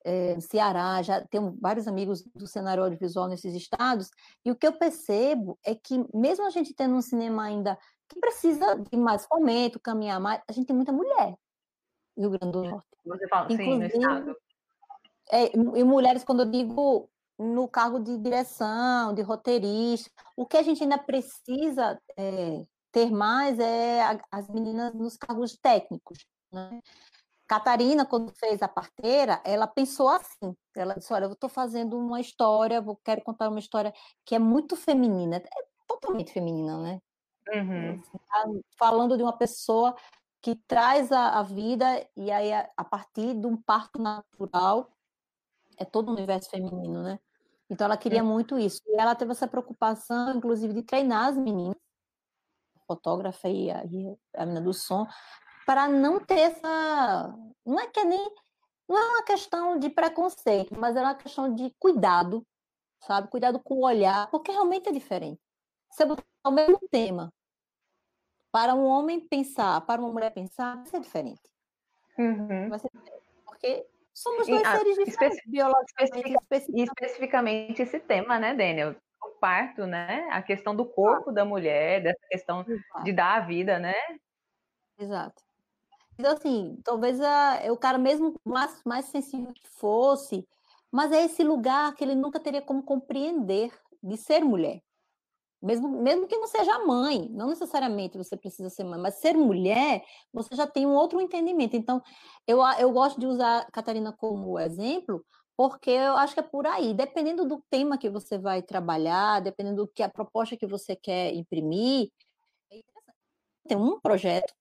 [0.04, 4.10] é, Ceará, já tenho vários amigos do cenário audiovisual nesses estados,
[4.46, 7.78] e o que eu percebo é que, mesmo a gente tendo um cinema ainda
[8.10, 11.36] que precisa de mais fomento, caminhar mais, a gente tem muita mulher
[12.16, 12.88] no Rio Grande do Norte.
[13.06, 14.36] Você fala, sim, no estado.
[15.32, 17.10] É, e mulheres, quando eu digo
[17.40, 23.58] no cargo de direção, de roteirista, o que a gente ainda precisa é, ter mais
[23.58, 26.26] é a, as meninas nos cargos técnicos.
[26.52, 26.80] Né?
[27.52, 30.56] Catarina, quando fez a parteira, ela pensou assim.
[30.74, 34.40] Ela disse: Olha, eu estou fazendo uma história, vou, quero contar uma história que é
[34.40, 35.44] muito feminina, é
[35.86, 37.02] totalmente feminina, né?
[37.50, 38.00] Uhum.
[38.00, 38.46] Assim, tá
[38.78, 39.94] falando de uma pessoa
[40.42, 44.90] que traz a, a vida e aí a, a, partir de um parto natural
[45.78, 47.20] é todo o universo feminino, né?
[47.70, 48.82] Então ela queria muito isso.
[48.88, 51.76] E ela teve essa preocupação, inclusive, de treinar as meninas,
[52.78, 55.06] a fotógrafa e a, e a menina do som,
[55.72, 57.34] para não ter essa.
[57.66, 58.36] Não é que é nem.
[58.90, 62.46] Não é uma questão de preconceito, mas é uma questão de cuidado,
[63.00, 63.30] sabe?
[63.30, 65.40] Cuidado com o olhar, porque realmente é diferente.
[65.90, 67.32] Você botar o mesmo tema
[68.52, 71.42] para um homem pensar, para uma mulher pensar, vai ser diferente.
[72.18, 72.68] Uhum.
[72.68, 73.24] Vai ser diferente.
[73.46, 76.34] Porque somos dois e, seres diferentes, especi biologicamente.
[76.34, 78.94] Especificamente, especificamente esse tema, né, Daniel?
[79.24, 80.28] O parto, né?
[80.32, 83.04] A questão do corpo da mulher, dessa questão Exato.
[83.06, 83.96] de dar a vida, né?
[85.00, 85.42] Exato.
[86.22, 90.48] Então, assim, talvez a, o cara, mesmo mais, mais sensível que fosse,
[90.92, 93.72] mas é esse lugar que ele nunca teria como compreender
[94.04, 94.84] de ser mulher.
[95.60, 100.04] Mesmo, mesmo que não seja mãe, não necessariamente você precisa ser mãe, mas ser mulher,
[100.32, 101.76] você já tem um outro entendimento.
[101.76, 102.04] Então,
[102.48, 105.26] eu, eu gosto de usar a Catarina como exemplo,
[105.58, 106.94] porque eu acho que é por aí.
[106.94, 111.34] Dependendo do tema que você vai trabalhar, dependendo do que a proposta que você quer
[111.34, 112.12] imprimir,
[112.72, 112.80] é
[113.68, 114.54] tem um projeto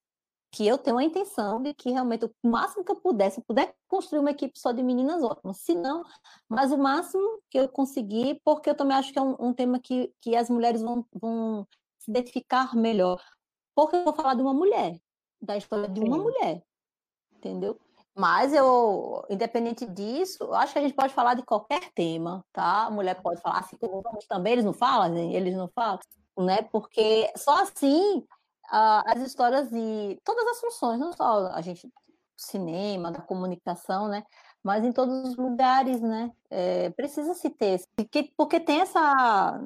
[0.51, 3.43] que eu tenho a intenção de que realmente o máximo que eu puder, se eu
[3.43, 5.53] puder construir uma equipe só de meninas, ótimo.
[5.53, 6.03] Se não,
[6.49, 9.79] mas o máximo que eu conseguir, porque eu também acho que é um, um tema
[9.79, 11.65] que, que as mulheres vão, vão
[11.97, 13.23] se identificar melhor.
[13.73, 14.99] Porque eu vou falar de uma mulher,
[15.41, 16.23] da história de uma Sim.
[16.23, 16.63] mulher,
[17.33, 17.79] entendeu?
[18.13, 22.87] Mas eu, independente disso, eu acho que a gente pode falar de qualquer tema, tá?
[22.87, 25.99] A mulher pode falar assim como também, eles não falam, eles não falam,
[26.37, 26.61] né?
[26.63, 28.27] Porque só assim
[28.71, 31.91] uh, as histórias de todas as funções, não só a gente
[32.37, 34.23] cinema, da comunicação, né?
[34.63, 36.31] Mas em todos os lugares, né?
[36.49, 39.61] É, precisa se ter, porque, porque tem essa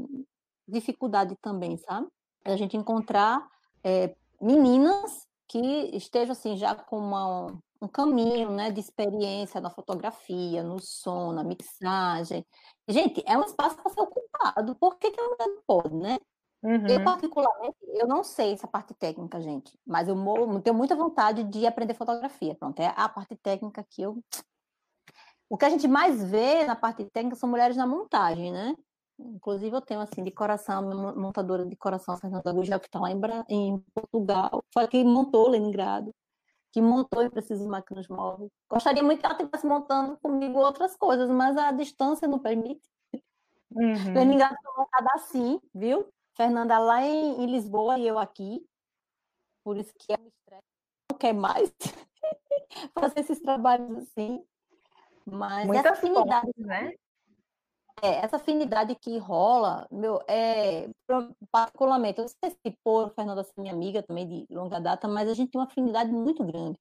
[0.67, 2.07] dificuldade também, sabe?
[2.43, 3.47] A gente encontrar
[3.83, 5.59] é, meninas que
[5.95, 7.47] estejam assim já com uma,
[7.81, 12.45] um caminho, né, de experiência na fotografia, no som, na mixagem.
[12.87, 14.75] Gente, é um espaço para ser ocupado.
[14.75, 16.17] Por que, que a mulher não pode, né?
[16.65, 16.87] Uhum.
[16.87, 20.15] Eu, particularmente, eu não sei essa parte técnica, gente, mas eu
[20.63, 22.55] tenho muita vontade de aprender fotografia.
[22.55, 24.17] Pronto, é a parte técnica que eu.
[25.47, 28.75] O que a gente mais vê na parte técnica são mulheres na montagem, né?
[29.19, 30.81] Inclusive, eu tenho, assim, de coração,
[31.15, 36.11] montadora de coração, Fernanda Gugel, que está lá em, em, Portugal, foi que montou Leningrado,
[36.71, 38.49] que montou e precisa máquinas móveis.
[38.67, 42.89] Gostaria muito que ela estivesse montando comigo outras coisas, mas a distância não permite.
[43.71, 44.13] Uhum.
[44.13, 46.07] Leningrado foi montada assim, viu?
[46.35, 48.65] Fernanda lá em, em, Lisboa e eu aqui.
[49.63, 50.63] Por isso que é um estresse.
[51.11, 51.73] Não quer mais
[52.93, 54.45] fazer esses trabalhos assim.
[55.25, 56.93] Mas Muitas essa afinidade, pontes, né?
[58.01, 60.89] É, essa afinidade que rola, meu, é,
[61.49, 65.29] particularmente, eu não sei se por Fernanda ser minha amiga também de longa data, mas
[65.29, 66.77] a gente tem uma afinidade muito grande.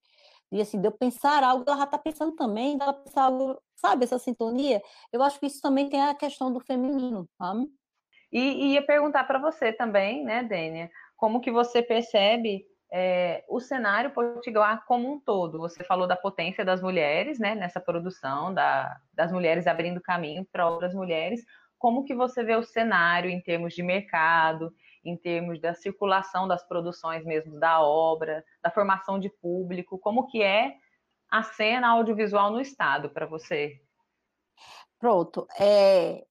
[0.53, 4.05] E assim, de eu pensar algo, ela já está pensando também, dela pensar algo, sabe,
[4.05, 4.83] essa sintonia.
[5.13, 7.71] Eu acho que isso também tem a questão do feminino, sabe?
[8.35, 13.61] E, e ia perguntar para você também, né, Dênia, como que você percebe é, o
[13.61, 15.61] cenário potiguar como um todo?
[15.61, 20.69] Você falou da potência das mulheres, né, nessa produção, da, das mulheres abrindo caminho para
[20.69, 21.45] outras mulheres.
[21.79, 24.75] como que você vê o cenário em termos de mercado,
[25.05, 30.43] em termos da circulação das produções mesmo da obra, da formação de público, como que
[30.43, 30.75] é
[31.31, 33.81] a cena audiovisual no estado para você?
[34.99, 35.47] Pronto.
[35.61, 36.25] É,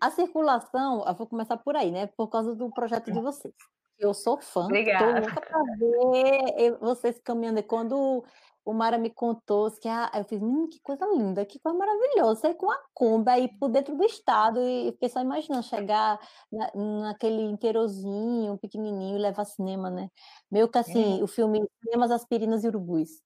[0.00, 2.06] a circulação, eu vou começar por aí, né?
[2.06, 3.54] Por causa do projeto de vocês.
[3.98, 7.60] Eu sou fã, estou louca para ver vocês caminhando.
[7.64, 8.24] Quando
[8.64, 12.42] o Mara me contou, que a, eu fiz, hum, que coisa linda, que coisa maravilhosa,
[12.42, 16.20] sair com a Kombi aí por dentro do estado, e fiquei só imaginando chegar
[16.52, 20.10] na, naquele inteirozinho, pequenininho, e levar cinema, né?
[20.50, 21.24] Meio que assim, é.
[21.24, 23.22] o filme Cinemas, Aspirinas e Urubus.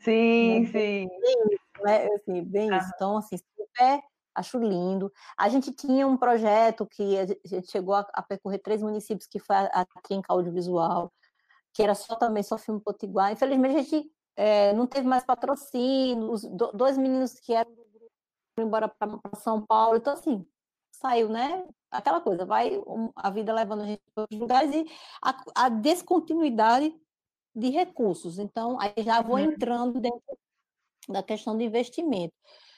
[0.00, 0.66] Sim, né?
[0.66, 1.08] sim.
[1.08, 2.08] Bem né?
[2.14, 2.78] Assim, bem ah.
[2.78, 2.90] isso.
[2.94, 4.02] Então, assim, super
[4.36, 5.12] acho lindo.
[5.36, 9.38] A gente tinha um projeto que a gente chegou a, a percorrer três municípios, que
[9.38, 11.12] foi a, a Trinca Audiovisual,
[11.74, 13.32] que era só também só filme potiguar.
[13.32, 17.76] Infelizmente, a gente é, não teve mais patrocínio, os do, dois meninos que eram do
[17.76, 18.12] grupo
[18.54, 20.46] foram embora para São Paulo, então assim,
[20.92, 21.66] saiu, né?
[21.90, 22.80] Aquela coisa, vai
[23.16, 24.86] a vida levando a gente para outros lugares e
[25.22, 26.94] a, a descontinuidade
[27.54, 28.38] de recursos.
[28.38, 29.44] Então, aí já vou uhum.
[29.52, 30.38] entrando dentro
[31.08, 32.34] da questão do investimento.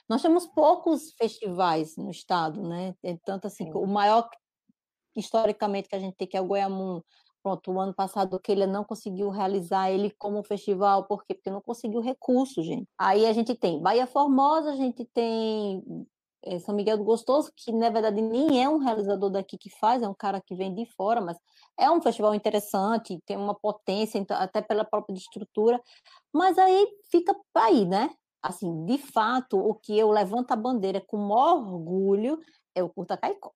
[0.09, 2.95] Nós temos poucos festivais no estado, né?
[3.25, 3.73] Tanto assim, Sim.
[3.75, 4.29] o maior
[5.15, 7.03] historicamente que a gente tem que é o Goiamum.
[7.43, 11.35] Pronto, o ano passado que ele não conseguiu realizar ele como festival, por quê?
[11.35, 12.87] Porque não conseguiu recurso, gente.
[12.99, 15.83] Aí a gente tem Bahia Formosa, a gente tem
[16.45, 20.03] é, São Miguel do Gostoso, que na verdade nem é um realizador daqui que faz,
[20.03, 21.39] é um cara que vem de fora, mas
[21.79, 25.81] é um festival interessante, tem uma potência, então, até pela própria estrutura,
[26.33, 28.11] mas aí fica aí, né?
[28.43, 32.41] Assim, de fato, o que eu levanto a bandeira com orgulho
[32.75, 33.53] é o Curta Caicó.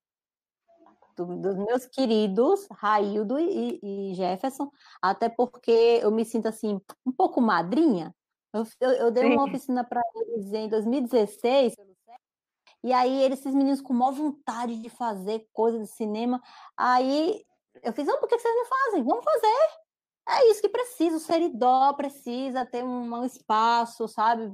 [1.15, 7.11] Do, dos meus queridos Raildo e, e, Jefferson, até porque eu me sinto assim, um
[7.11, 8.13] pouco madrinha.
[8.51, 9.33] Eu, eu, eu dei Sim.
[9.33, 11.75] uma oficina para eles em 2016,
[12.83, 16.41] e aí eles, esses meninos com maior vontade de fazer coisa de cinema,
[16.75, 17.45] aí
[17.81, 19.03] eu fiz, oh, por que vocês não fazem?
[19.03, 19.83] Vamos fazer!
[20.27, 24.49] É isso que precisa, o seridó precisa ter um, espaço, sabe?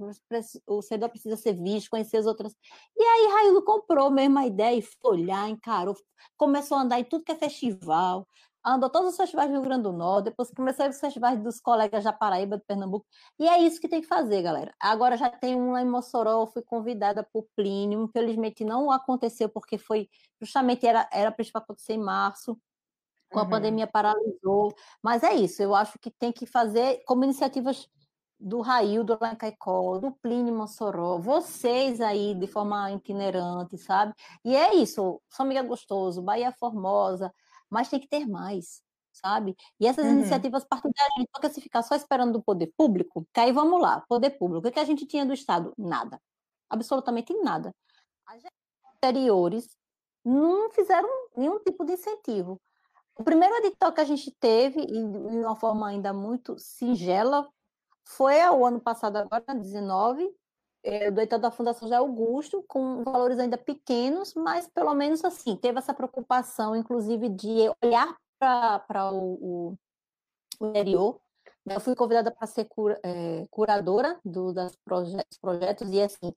[0.66, 2.56] O seridó precisa ser visto, conhecer as outras.
[2.98, 5.96] E aí Raílo comprou mesmo a ideia e foi olhar, encarou,
[6.36, 8.28] começou a andar em tudo que é festival,
[8.66, 12.04] andou todos os festivais do Rio Grande do Norte, depois começou os festivais dos colegas
[12.04, 13.06] da Paraíba, de Pernambuco,
[13.40, 14.74] e é isso que tem que fazer, galera.
[14.80, 19.78] Agora já tem um lá em Mossoró, fui convidada por Plínio, infelizmente não aconteceu, porque
[19.78, 20.10] foi,
[20.42, 22.60] justamente era, era para acontecer em março,
[23.32, 23.50] com a uhum.
[23.50, 24.74] pandemia paralisou.
[25.02, 27.88] Mas é isso, eu acho que tem que fazer como iniciativas
[28.40, 34.14] do Rail, do Lancaicó, do Plínio Mossoró, vocês aí de forma itinerante, sabe?
[34.46, 37.34] E é isso, São Miguel Gostoso, Bahia Formosa,
[37.70, 39.56] mas tem que ter mais, sabe?
[39.80, 40.20] E essas uhum.
[40.20, 43.82] iniciativas partem da gente, porque se ficar só esperando do poder público, que aí vamos
[43.82, 45.74] lá, poder público, o que a gente tinha do Estado?
[45.78, 46.22] Nada,
[46.70, 47.76] absolutamente nada.
[48.26, 48.42] As
[48.96, 49.78] anteriores
[50.24, 52.60] não fizeram nenhum tipo de incentivo.
[53.20, 57.46] O primeiro edital que a gente teve, de uma forma ainda muito singela,
[58.08, 60.34] foi o ano passado, agora, 19,
[60.82, 65.58] é, do edital da Fundação José Augusto, com valores ainda pequenos, mas pelo menos assim,
[65.58, 69.76] teve essa preocupação, inclusive, de olhar para o,
[70.58, 71.20] o interior.
[71.66, 76.34] Eu fui convidada para ser cura, é, curadora do, das projetos, projetos, e assim,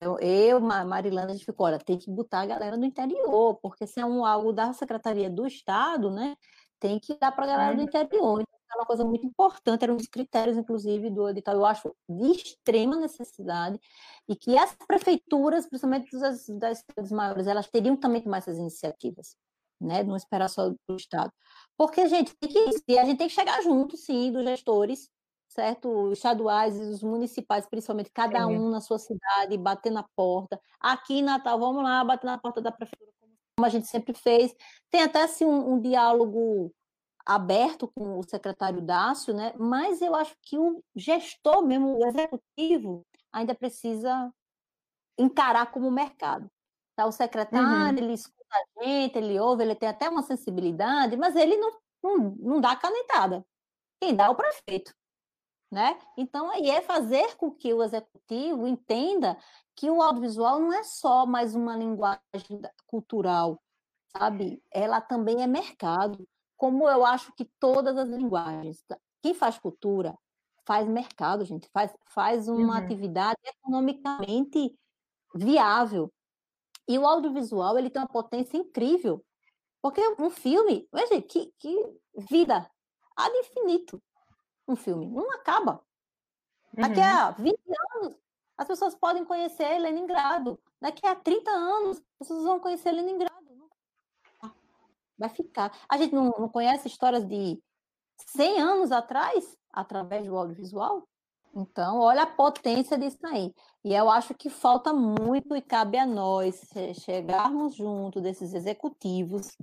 [0.00, 3.86] eu, eu Marilana, a gente ficou, olha, tem que botar a galera do interior, porque
[3.86, 6.36] se é um algo da Secretaria do Estado, né,
[6.78, 8.40] tem que dar para a galera do interior.
[8.40, 11.94] Então, é uma coisa muito importante, era um dos critérios, inclusive, do edital, eu acho
[12.08, 13.78] de extrema necessidade,
[14.28, 18.58] e que as prefeituras, principalmente das, das cidades maiores, elas teriam também que tomar essas
[18.58, 19.36] iniciativas,
[19.80, 21.32] né, não esperar só do Estado.
[21.76, 25.08] Porque, gente, tem que, a gente tem que chegar junto, sim, dos gestores,
[25.54, 25.88] certo?
[25.88, 30.60] Os estaduais e os municipais, principalmente, cada um na sua cidade, bater na porta.
[30.80, 33.12] Aqui em Natal, vamos lá, bater na porta da prefeitura,
[33.56, 34.54] como a gente sempre fez.
[34.90, 36.72] Tem até assim, um, um diálogo
[37.24, 39.54] aberto com o secretário Dácio, né?
[39.56, 44.32] Mas eu acho que o gestor mesmo, o executivo, ainda precisa
[45.18, 46.50] encarar como mercado.
[46.96, 47.06] Tá?
[47.06, 48.04] O secretário, uhum.
[48.04, 52.18] ele escuta a gente, ele ouve, ele tem até uma sensibilidade, mas ele não, não,
[52.38, 53.44] não dá canetada.
[54.00, 54.92] Quem dá é o prefeito
[55.70, 55.98] né?
[56.16, 59.36] Então, aí é fazer com que o executivo entenda
[59.74, 62.20] que o audiovisual não é só mais uma linguagem
[62.86, 63.60] cultural,
[64.16, 64.62] sabe?
[64.72, 68.82] Ela também é mercado, como eu acho que todas as linguagens.
[68.86, 68.96] Tá?
[69.22, 70.16] Quem faz cultura
[70.66, 72.84] faz mercado, gente, faz, faz uma uhum.
[72.84, 74.74] atividade economicamente
[75.34, 76.10] viável.
[76.88, 79.24] E o audiovisual, ele tem uma potência incrível.
[79.82, 82.70] Porque um filme, veja, que, que vida,
[83.16, 84.02] ad infinito
[84.66, 85.06] um filme.
[85.06, 85.80] Não acaba.
[86.76, 86.82] Uhum.
[86.82, 87.56] Daqui a 20
[87.96, 88.16] anos,
[88.56, 90.60] As pessoas podem conhecer Leningrado.
[90.80, 93.44] Daqui a 30 anos, as pessoas vão conhecer Leningrado.
[95.16, 95.72] Vai ficar.
[95.88, 97.60] A gente não, não conhece histórias de
[98.28, 101.06] 100 anos atrás, através do audiovisual?
[101.54, 103.54] Então, olha a potência disso aí.
[103.84, 106.68] E eu acho que falta muito e cabe a nós
[107.04, 109.56] chegarmos junto desses executivos,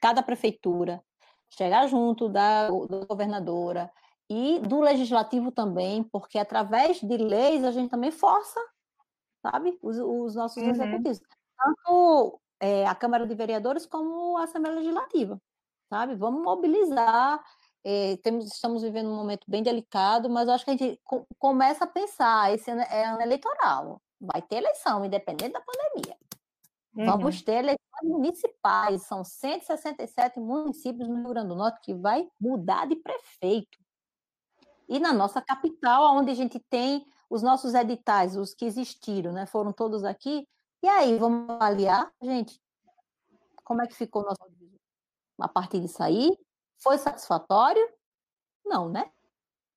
[0.00, 1.02] cada prefeitura,
[1.50, 3.90] chegar junto da, da governadora
[4.30, 8.60] e do legislativo também, porque através de leis a gente também força,
[9.42, 10.70] sabe, os, os nossos uhum.
[10.70, 11.20] executivos.
[11.58, 15.40] Tanto é, a Câmara de Vereadores como a Assembleia Legislativa,
[15.88, 16.14] sabe?
[16.14, 17.42] Vamos mobilizar
[17.82, 21.00] é, temos, estamos vivendo um momento bem delicado, mas eu acho que a gente
[21.38, 26.16] começa a pensar, esse ano é ano eleitoral, vai ter eleição, independente da pandemia.
[26.94, 27.06] Uhum.
[27.06, 32.86] Vamos ter eleições municipais, são 167 municípios no Rio Grande do Norte que vai mudar
[32.86, 33.78] de prefeito.
[34.90, 39.46] E na nossa capital, onde a gente tem os nossos editais, os que existiram, né,
[39.46, 40.46] foram todos aqui.
[40.82, 42.60] E aí, vamos avaliar, gente,
[43.64, 44.40] como é que ficou o nosso
[45.38, 46.36] a partir disso aí,
[46.82, 47.82] foi satisfatório?
[48.64, 49.10] Não, né?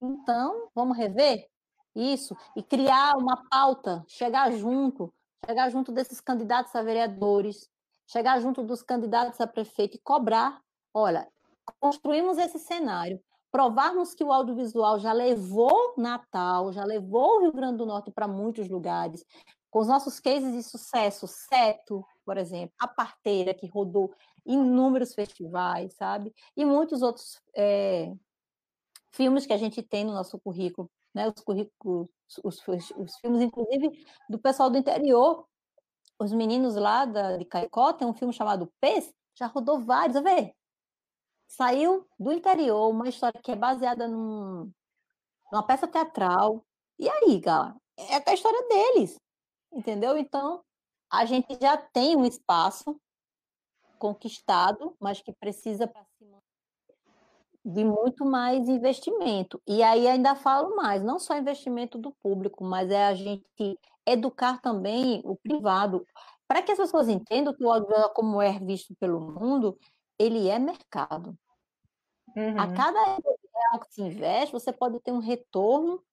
[0.01, 1.47] Então, vamos rever
[1.95, 5.13] isso e criar uma pauta, chegar junto,
[5.45, 7.69] chegar junto desses candidatos a vereadores,
[8.07, 10.59] chegar junto dos candidatos a prefeito e cobrar.
[10.93, 11.31] Olha,
[11.79, 13.23] construímos esse cenário,
[13.53, 18.27] provarmos que o audiovisual já levou Natal, já levou o Rio Grande do Norte para
[18.27, 19.23] muitos lugares,
[19.69, 24.11] com os nossos cases de sucesso, Seto, por exemplo, A Parteira, que rodou
[24.43, 26.33] inúmeros festivais, sabe?
[26.57, 28.11] E muitos outros é,
[29.11, 31.31] filmes que a gente tem no nosso currículo, né?
[31.35, 32.09] Os currículos,
[32.43, 32.59] os,
[32.97, 35.47] os, filmes, inclusive, do pessoal do interior.
[36.19, 40.21] Os meninos lá da, de Caicó tem um filme chamado Pes, já rodou vários, a
[40.21, 40.55] ver?
[41.55, 44.71] Saiu do interior, uma história que é baseada num,
[45.51, 46.65] numa peça teatral.
[46.97, 47.75] E aí, galera?
[47.95, 49.19] É a história deles,
[49.71, 50.17] entendeu?
[50.17, 50.63] Então,
[51.11, 52.99] a gente já tem um espaço
[53.99, 55.87] conquistado, mas que precisa
[57.63, 59.61] de muito mais investimento.
[59.67, 64.59] E aí ainda falo mais, não só investimento do público, mas é a gente educar
[64.59, 66.03] também o privado,
[66.47, 69.77] para que as pessoas entendam que o audiovisual, como é visto pelo mundo,
[70.17, 71.37] ele é mercado.
[72.35, 72.59] Uhum.
[72.59, 76.03] A cada real que se investe, você pode ter um retorno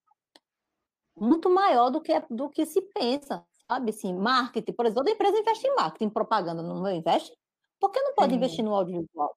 [1.16, 3.90] muito maior do que, do que se pensa, sabe?
[3.90, 7.36] Assim, marketing, por exemplo, toda empresa investe em marketing, propaganda, não investe?
[7.78, 8.36] Por que não pode Sim.
[8.36, 9.34] investir no audiovisual?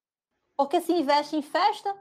[0.57, 1.95] Porque se investe em festa,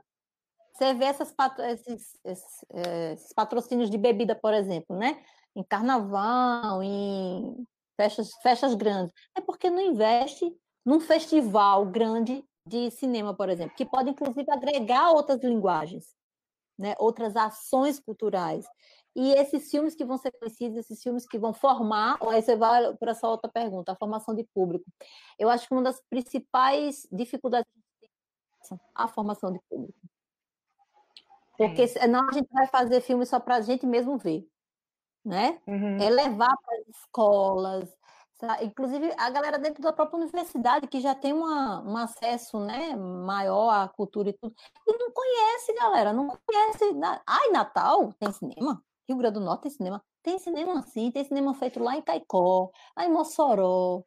[0.72, 5.22] você vê essas, esses, esses, eh, esses, patrocínios de bebida, por exemplo, né?
[5.54, 7.66] Em carnaval, em
[7.96, 9.12] festas, festas grandes.
[9.36, 10.54] É porque não investe
[10.84, 16.14] num festival grande de cinema, por exemplo, que pode inclusive agregar outras linguagens,
[16.78, 16.94] né?
[16.98, 18.66] outras ações culturais.
[19.14, 22.94] E esses filmes que vão ser conhecidos, esses filmes que vão formar, aí você vai
[22.96, 24.84] para essa outra pergunta, a formação de público.
[25.38, 27.66] Eu acho que uma das principais dificuldades
[28.72, 29.98] é a formação de público.
[31.58, 34.48] Porque senão a gente vai fazer filme só para a gente mesmo ver,
[35.24, 35.60] né?
[35.66, 35.98] Uhum.
[35.98, 37.96] É levar para as escolas?
[38.62, 43.70] Inclusive a galera dentro da própria universidade, que já tem uma, um acesso né, maior
[43.70, 44.54] à cultura e tudo,
[44.86, 46.84] e não conhece, galera, não conhece.
[47.26, 48.82] Ai, Natal tem cinema?
[49.08, 50.02] Rio Grande do Norte tem cinema.
[50.22, 54.04] Tem cinema assim, tem cinema feito lá em Caicó, lá em Mossoró,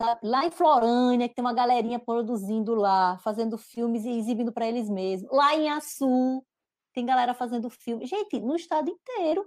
[0.00, 0.20] sabe?
[0.22, 4.88] lá em Florânia, que tem uma galerinha produzindo lá, fazendo filmes e exibindo para eles
[4.88, 5.30] mesmos.
[5.32, 6.44] Lá em Açu,
[6.92, 8.06] tem galera fazendo filme.
[8.06, 9.46] Gente, no estado inteiro.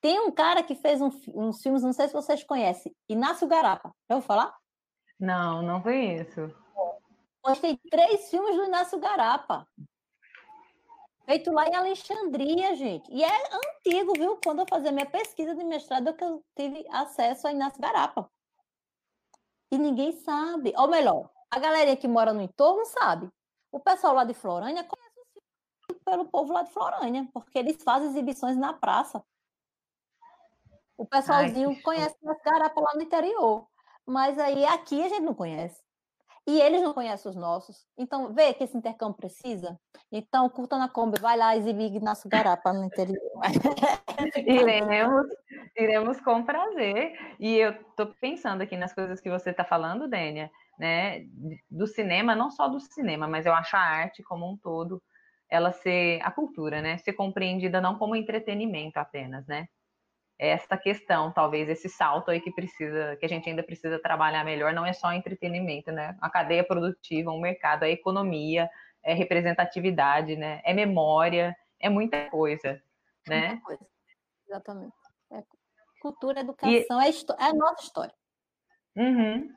[0.00, 3.90] Tem um cara que fez um, uns filmes, não sei se vocês conhecem, Inácio Garapa.
[4.08, 4.56] Já ouviu falar?
[5.18, 6.54] Não, não conheço.
[7.60, 9.66] Tem três filmes do Inácio Garapa.
[11.24, 13.10] Feito lá em Alexandria, gente.
[13.12, 14.38] E é antigo, viu?
[14.42, 18.30] Quando eu fazia minha pesquisa de mestrado, que eu tive acesso a Inácio Garapa.
[19.70, 20.72] E ninguém sabe.
[20.76, 23.28] Ou melhor, a galerinha que mora no entorno sabe.
[23.70, 25.08] O pessoal lá de Florânia conhece
[25.90, 29.22] o pelo povo lá de Florânia, porque eles fazem exibições na praça.
[30.98, 33.66] O pessoalzinho Ai, conhece Inácio Garapa lá no interior.
[34.04, 35.80] Mas aí aqui a gente não conhece.
[36.44, 37.86] E eles não conhecem os nossos.
[37.96, 39.78] Então, vê que esse intercâmbio precisa.
[40.10, 43.20] Então, curta na Kombi, vai lá exibir Ignacio Garapa no interior.
[44.46, 45.26] iremos,
[45.76, 47.12] iremos com prazer.
[47.38, 51.26] E eu estou pensando aqui nas coisas que você está falando, Dênia, né?
[51.70, 55.02] Do cinema, não só do cinema, mas eu acho a arte como um todo,
[55.50, 56.96] ela ser a cultura, né?
[56.96, 59.68] Ser compreendida não como entretenimento apenas, né?
[60.38, 64.72] Esta questão, talvez esse salto aí que precisa, que a gente ainda precisa trabalhar melhor,
[64.72, 66.16] não é só entretenimento, né?
[66.20, 68.70] A cadeia produtiva, um mercado, a economia,
[69.02, 70.60] é representatividade, né?
[70.64, 72.80] É memória, é muita coisa,
[73.26, 73.48] né?
[73.48, 73.86] Muita coisa.
[74.48, 74.94] Exatamente.
[75.32, 75.42] É.
[76.00, 77.06] Cultura, educação, e...
[77.06, 78.14] é, é, a nossa história.
[78.96, 79.48] Uhum.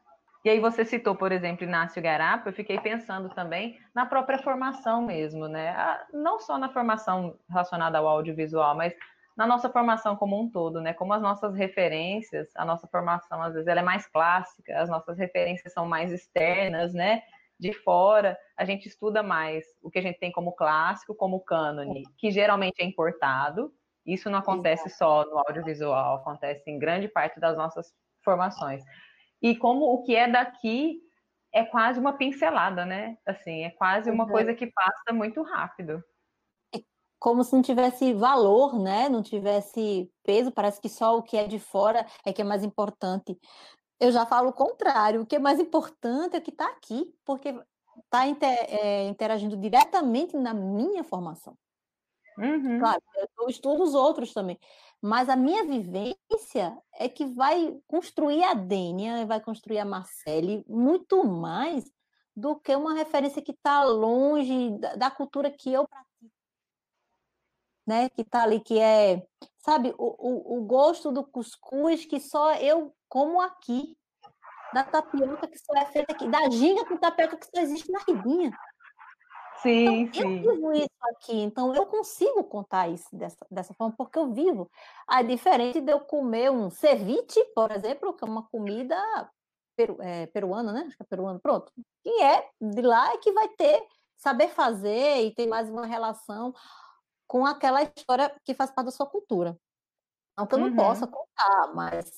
[0.44, 5.04] E aí você citou, por exemplo, Inácio Garapa, eu fiquei pensando também na própria formação
[5.04, 5.76] mesmo, né?
[6.12, 8.96] Não só na formação relacionada ao audiovisual, mas
[9.42, 10.94] na nossa formação como um todo, né?
[10.94, 15.18] Como as nossas referências, a nossa formação às vezes ela é mais clássica, as nossas
[15.18, 17.24] referências são mais externas, né?
[17.60, 22.04] De fora, a gente estuda mais o que a gente tem como clássico, como cânone,
[22.20, 23.74] que geralmente é importado.
[24.06, 27.92] Isso não acontece só no audiovisual, acontece em grande parte das nossas
[28.24, 28.84] formações.
[29.42, 31.02] E como o que é daqui
[31.52, 33.18] é quase uma pincelada, né?
[33.26, 34.30] Assim, é quase uma uhum.
[34.30, 36.04] coisa que passa muito rápido.
[37.22, 39.08] Como se não tivesse valor, né?
[39.08, 42.64] Não tivesse peso, parece que só o que é de fora é que é mais
[42.64, 43.40] importante.
[44.00, 47.14] Eu já falo o contrário, o que é mais importante é o que está aqui,
[47.24, 47.56] porque
[48.06, 51.56] está é, interagindo diretamente na minha formação.
[52.40, 52.80] Uhum.
[52.80, 53.00] Claro,
[53.40, 54.58] eu estudo os outros também,
[55.00, 61.24] mas a minha vivência é que vai construir a Dênia, vai construir a Marcele muito
[61.24, 61.86] mais
[62.36, 66.11] do que uma referência que está longe da, da, cultura que eu pratico.
[67.86, 68.10] Né?
[68.10, 69.26] Que está ali, que é,
[69.58, 73.98] sabe, o, o, o gosto do cuscuz que só eu como aqui,
[74.74, 78.00] da tapioca que só é feita aqui, da ginga com tapioca que só existe na
[78.08, 78.52] Ribinha.
[79.62, 80.44] Sim, então, sim.
[80.44, 84.70] Eu vivo isso aqui, então eu consigo contar isso dessa, dessa forma, porque eu vivo.
[85.10, 88.98] É diferente de eu comer um ceviche, por exemplo, que é uma comida
[89.76, 90.86] peru, é, peruana, né?
[90.88, 91.72] Acho que é peruana, pronto.
[92.04, 93.86] Que é de lá e que vai ter
[94.18, 96.54] saber fazer e tem mais uma relação
[97.32, 99.58] com aquela história que faz parte da sua cultura.
[100.38, 100.76] Não que eu não uhum.
[100.76, 102.12] possa contar, mas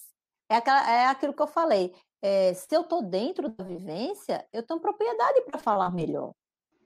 [0.50, 1.96] é, aquela, é aquilo que eu falei.
[2.20, 6.34] É, se eu estou dentro da vivência, eu tenho propriedade para falar melhor.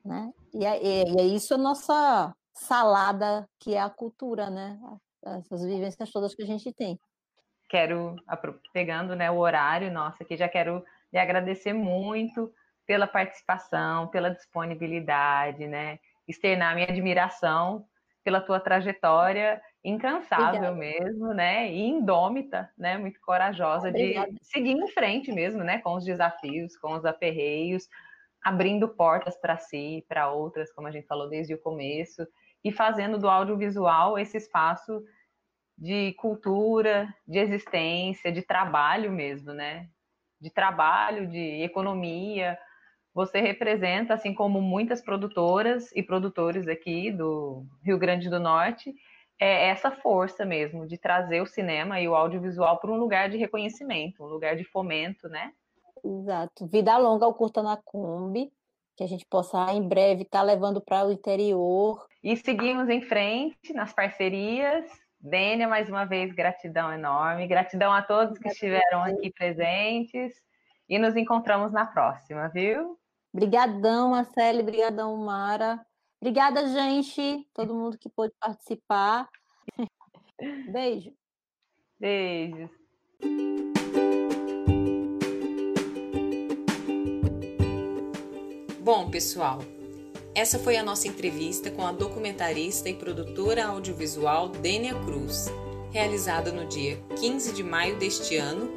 [0.03, 0.33] Né?
[0.53, 4.77] E, é, e é isso a nossa salada, que é a cultura, né?
[5.23, 6.99] Essas vivências todas que a gente tem.
[7.69, 8.17] Quero,
[8.73, 12.53] pegando né, o horário, nossa, aqui já quero lhe agradecer muito
[12.85, 15.97] pela participação, pela disponibilidade, né?
[16.27, 17.87] Externar minha admiração
[18.27, 20.75] pela tua trajetória incansável Obrigada.
[20.75, 21.71] mesmo, né?
[21.71, 22.97] E indômita, né?
[22.97, 24.29] Muito corajosa Obrigada.
[24.33, 25.77] de seguir em frente mesmo, né?
[25.77, 27.87] Com os desafios, com os aperreios,
[28.43, 32.27] abrindo portas para si, para outras, como a gente falou desde o começo,
[32.65, 35.01] e fazendo do audiovisual esse espaço
[35.77, 39.87] de cultura, de existência, de trabalho mesmo, né?
[40.37, 42.59] De trabalho, de economia.
[43.17, 48.93] Você representa, assim como muitas produtoras e produtores aqui do Rio Grande do Norte,
[49.39, 53.35] é essa força mesmo de trazer o cinema e o audiovisual para um lugar de
[53.35, 55.51] reconhecimento, um lugar de fomento, né?
[56.05, 56.67] Exato.
[56.67, 58.51] Vida longa ao Curta na Kombi,
[58.95, 62.05] que a gente possa em breve estar tá levando para o interior.
[62.23, 64.85] E seguimos em frente nas parcerias.
[65.19, 67.47] Dênia, mais uma vez, gratidão enorme.
[67.47, 70.35] Gratidão a todos que estiveram aqui presentes.
[70.87, 72.95] E nos encontramos na próxima, viu?
[73.33, 74.61] Obrigadão, Marcele.
[74.61, 75.85] Obrigadão, Mara.
[76.21, 77.47] Obrigada, gente.
[77.53, 79.29] Todo mundo que pôde participar.
[80.71, 81.13] Beijo.
[81.99, 82.69] Beijos.
[88.79, 89.59] Bom, pessoal,
[90.33, 95.47] essa foi a nossa entrevista com a documentarista e produtora audiovisual Dênia Cruz,
[95.91, 98.71] realizada no dia 15 de maio deste ano,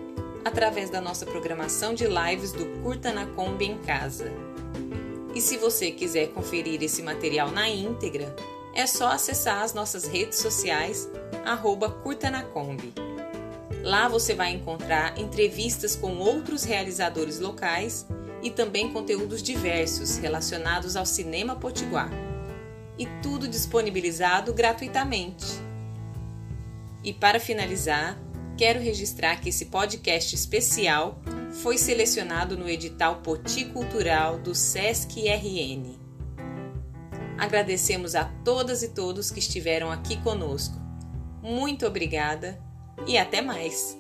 [0.45, 4.33] através da nossa programação de lives do Curta na Kombi em Casa.
[5.35, 8.35] E se você quiser conferir esse material na íntegra,
[8.75, 11.09] é só acessar as nossas redes sociais,
[11.45, 12.93] arroba Curta na Kombi.
[13.83, 18.07] Lá você vai encontrar entrevistas com outros realizadores locais
[18.43, 22.11] e também conteúdos diversos relacionados ao cinema potiguar.
[22.99, 25.47] E tudo disponibilizado gratuitamente.
[27.03, 28.19] E para finalizar,
[28.61, 31.19] quero registrar que esse podcast especial
[31.63, 35.99] foi selecionado no edital Poti Cultural do SESC RN.
[37.39, 40.79] Agradecemos a todas e todos que estiveram aqui conosco.
[41.43, 42.63] Muito obrigada
[43.07, 43.99] e até mais!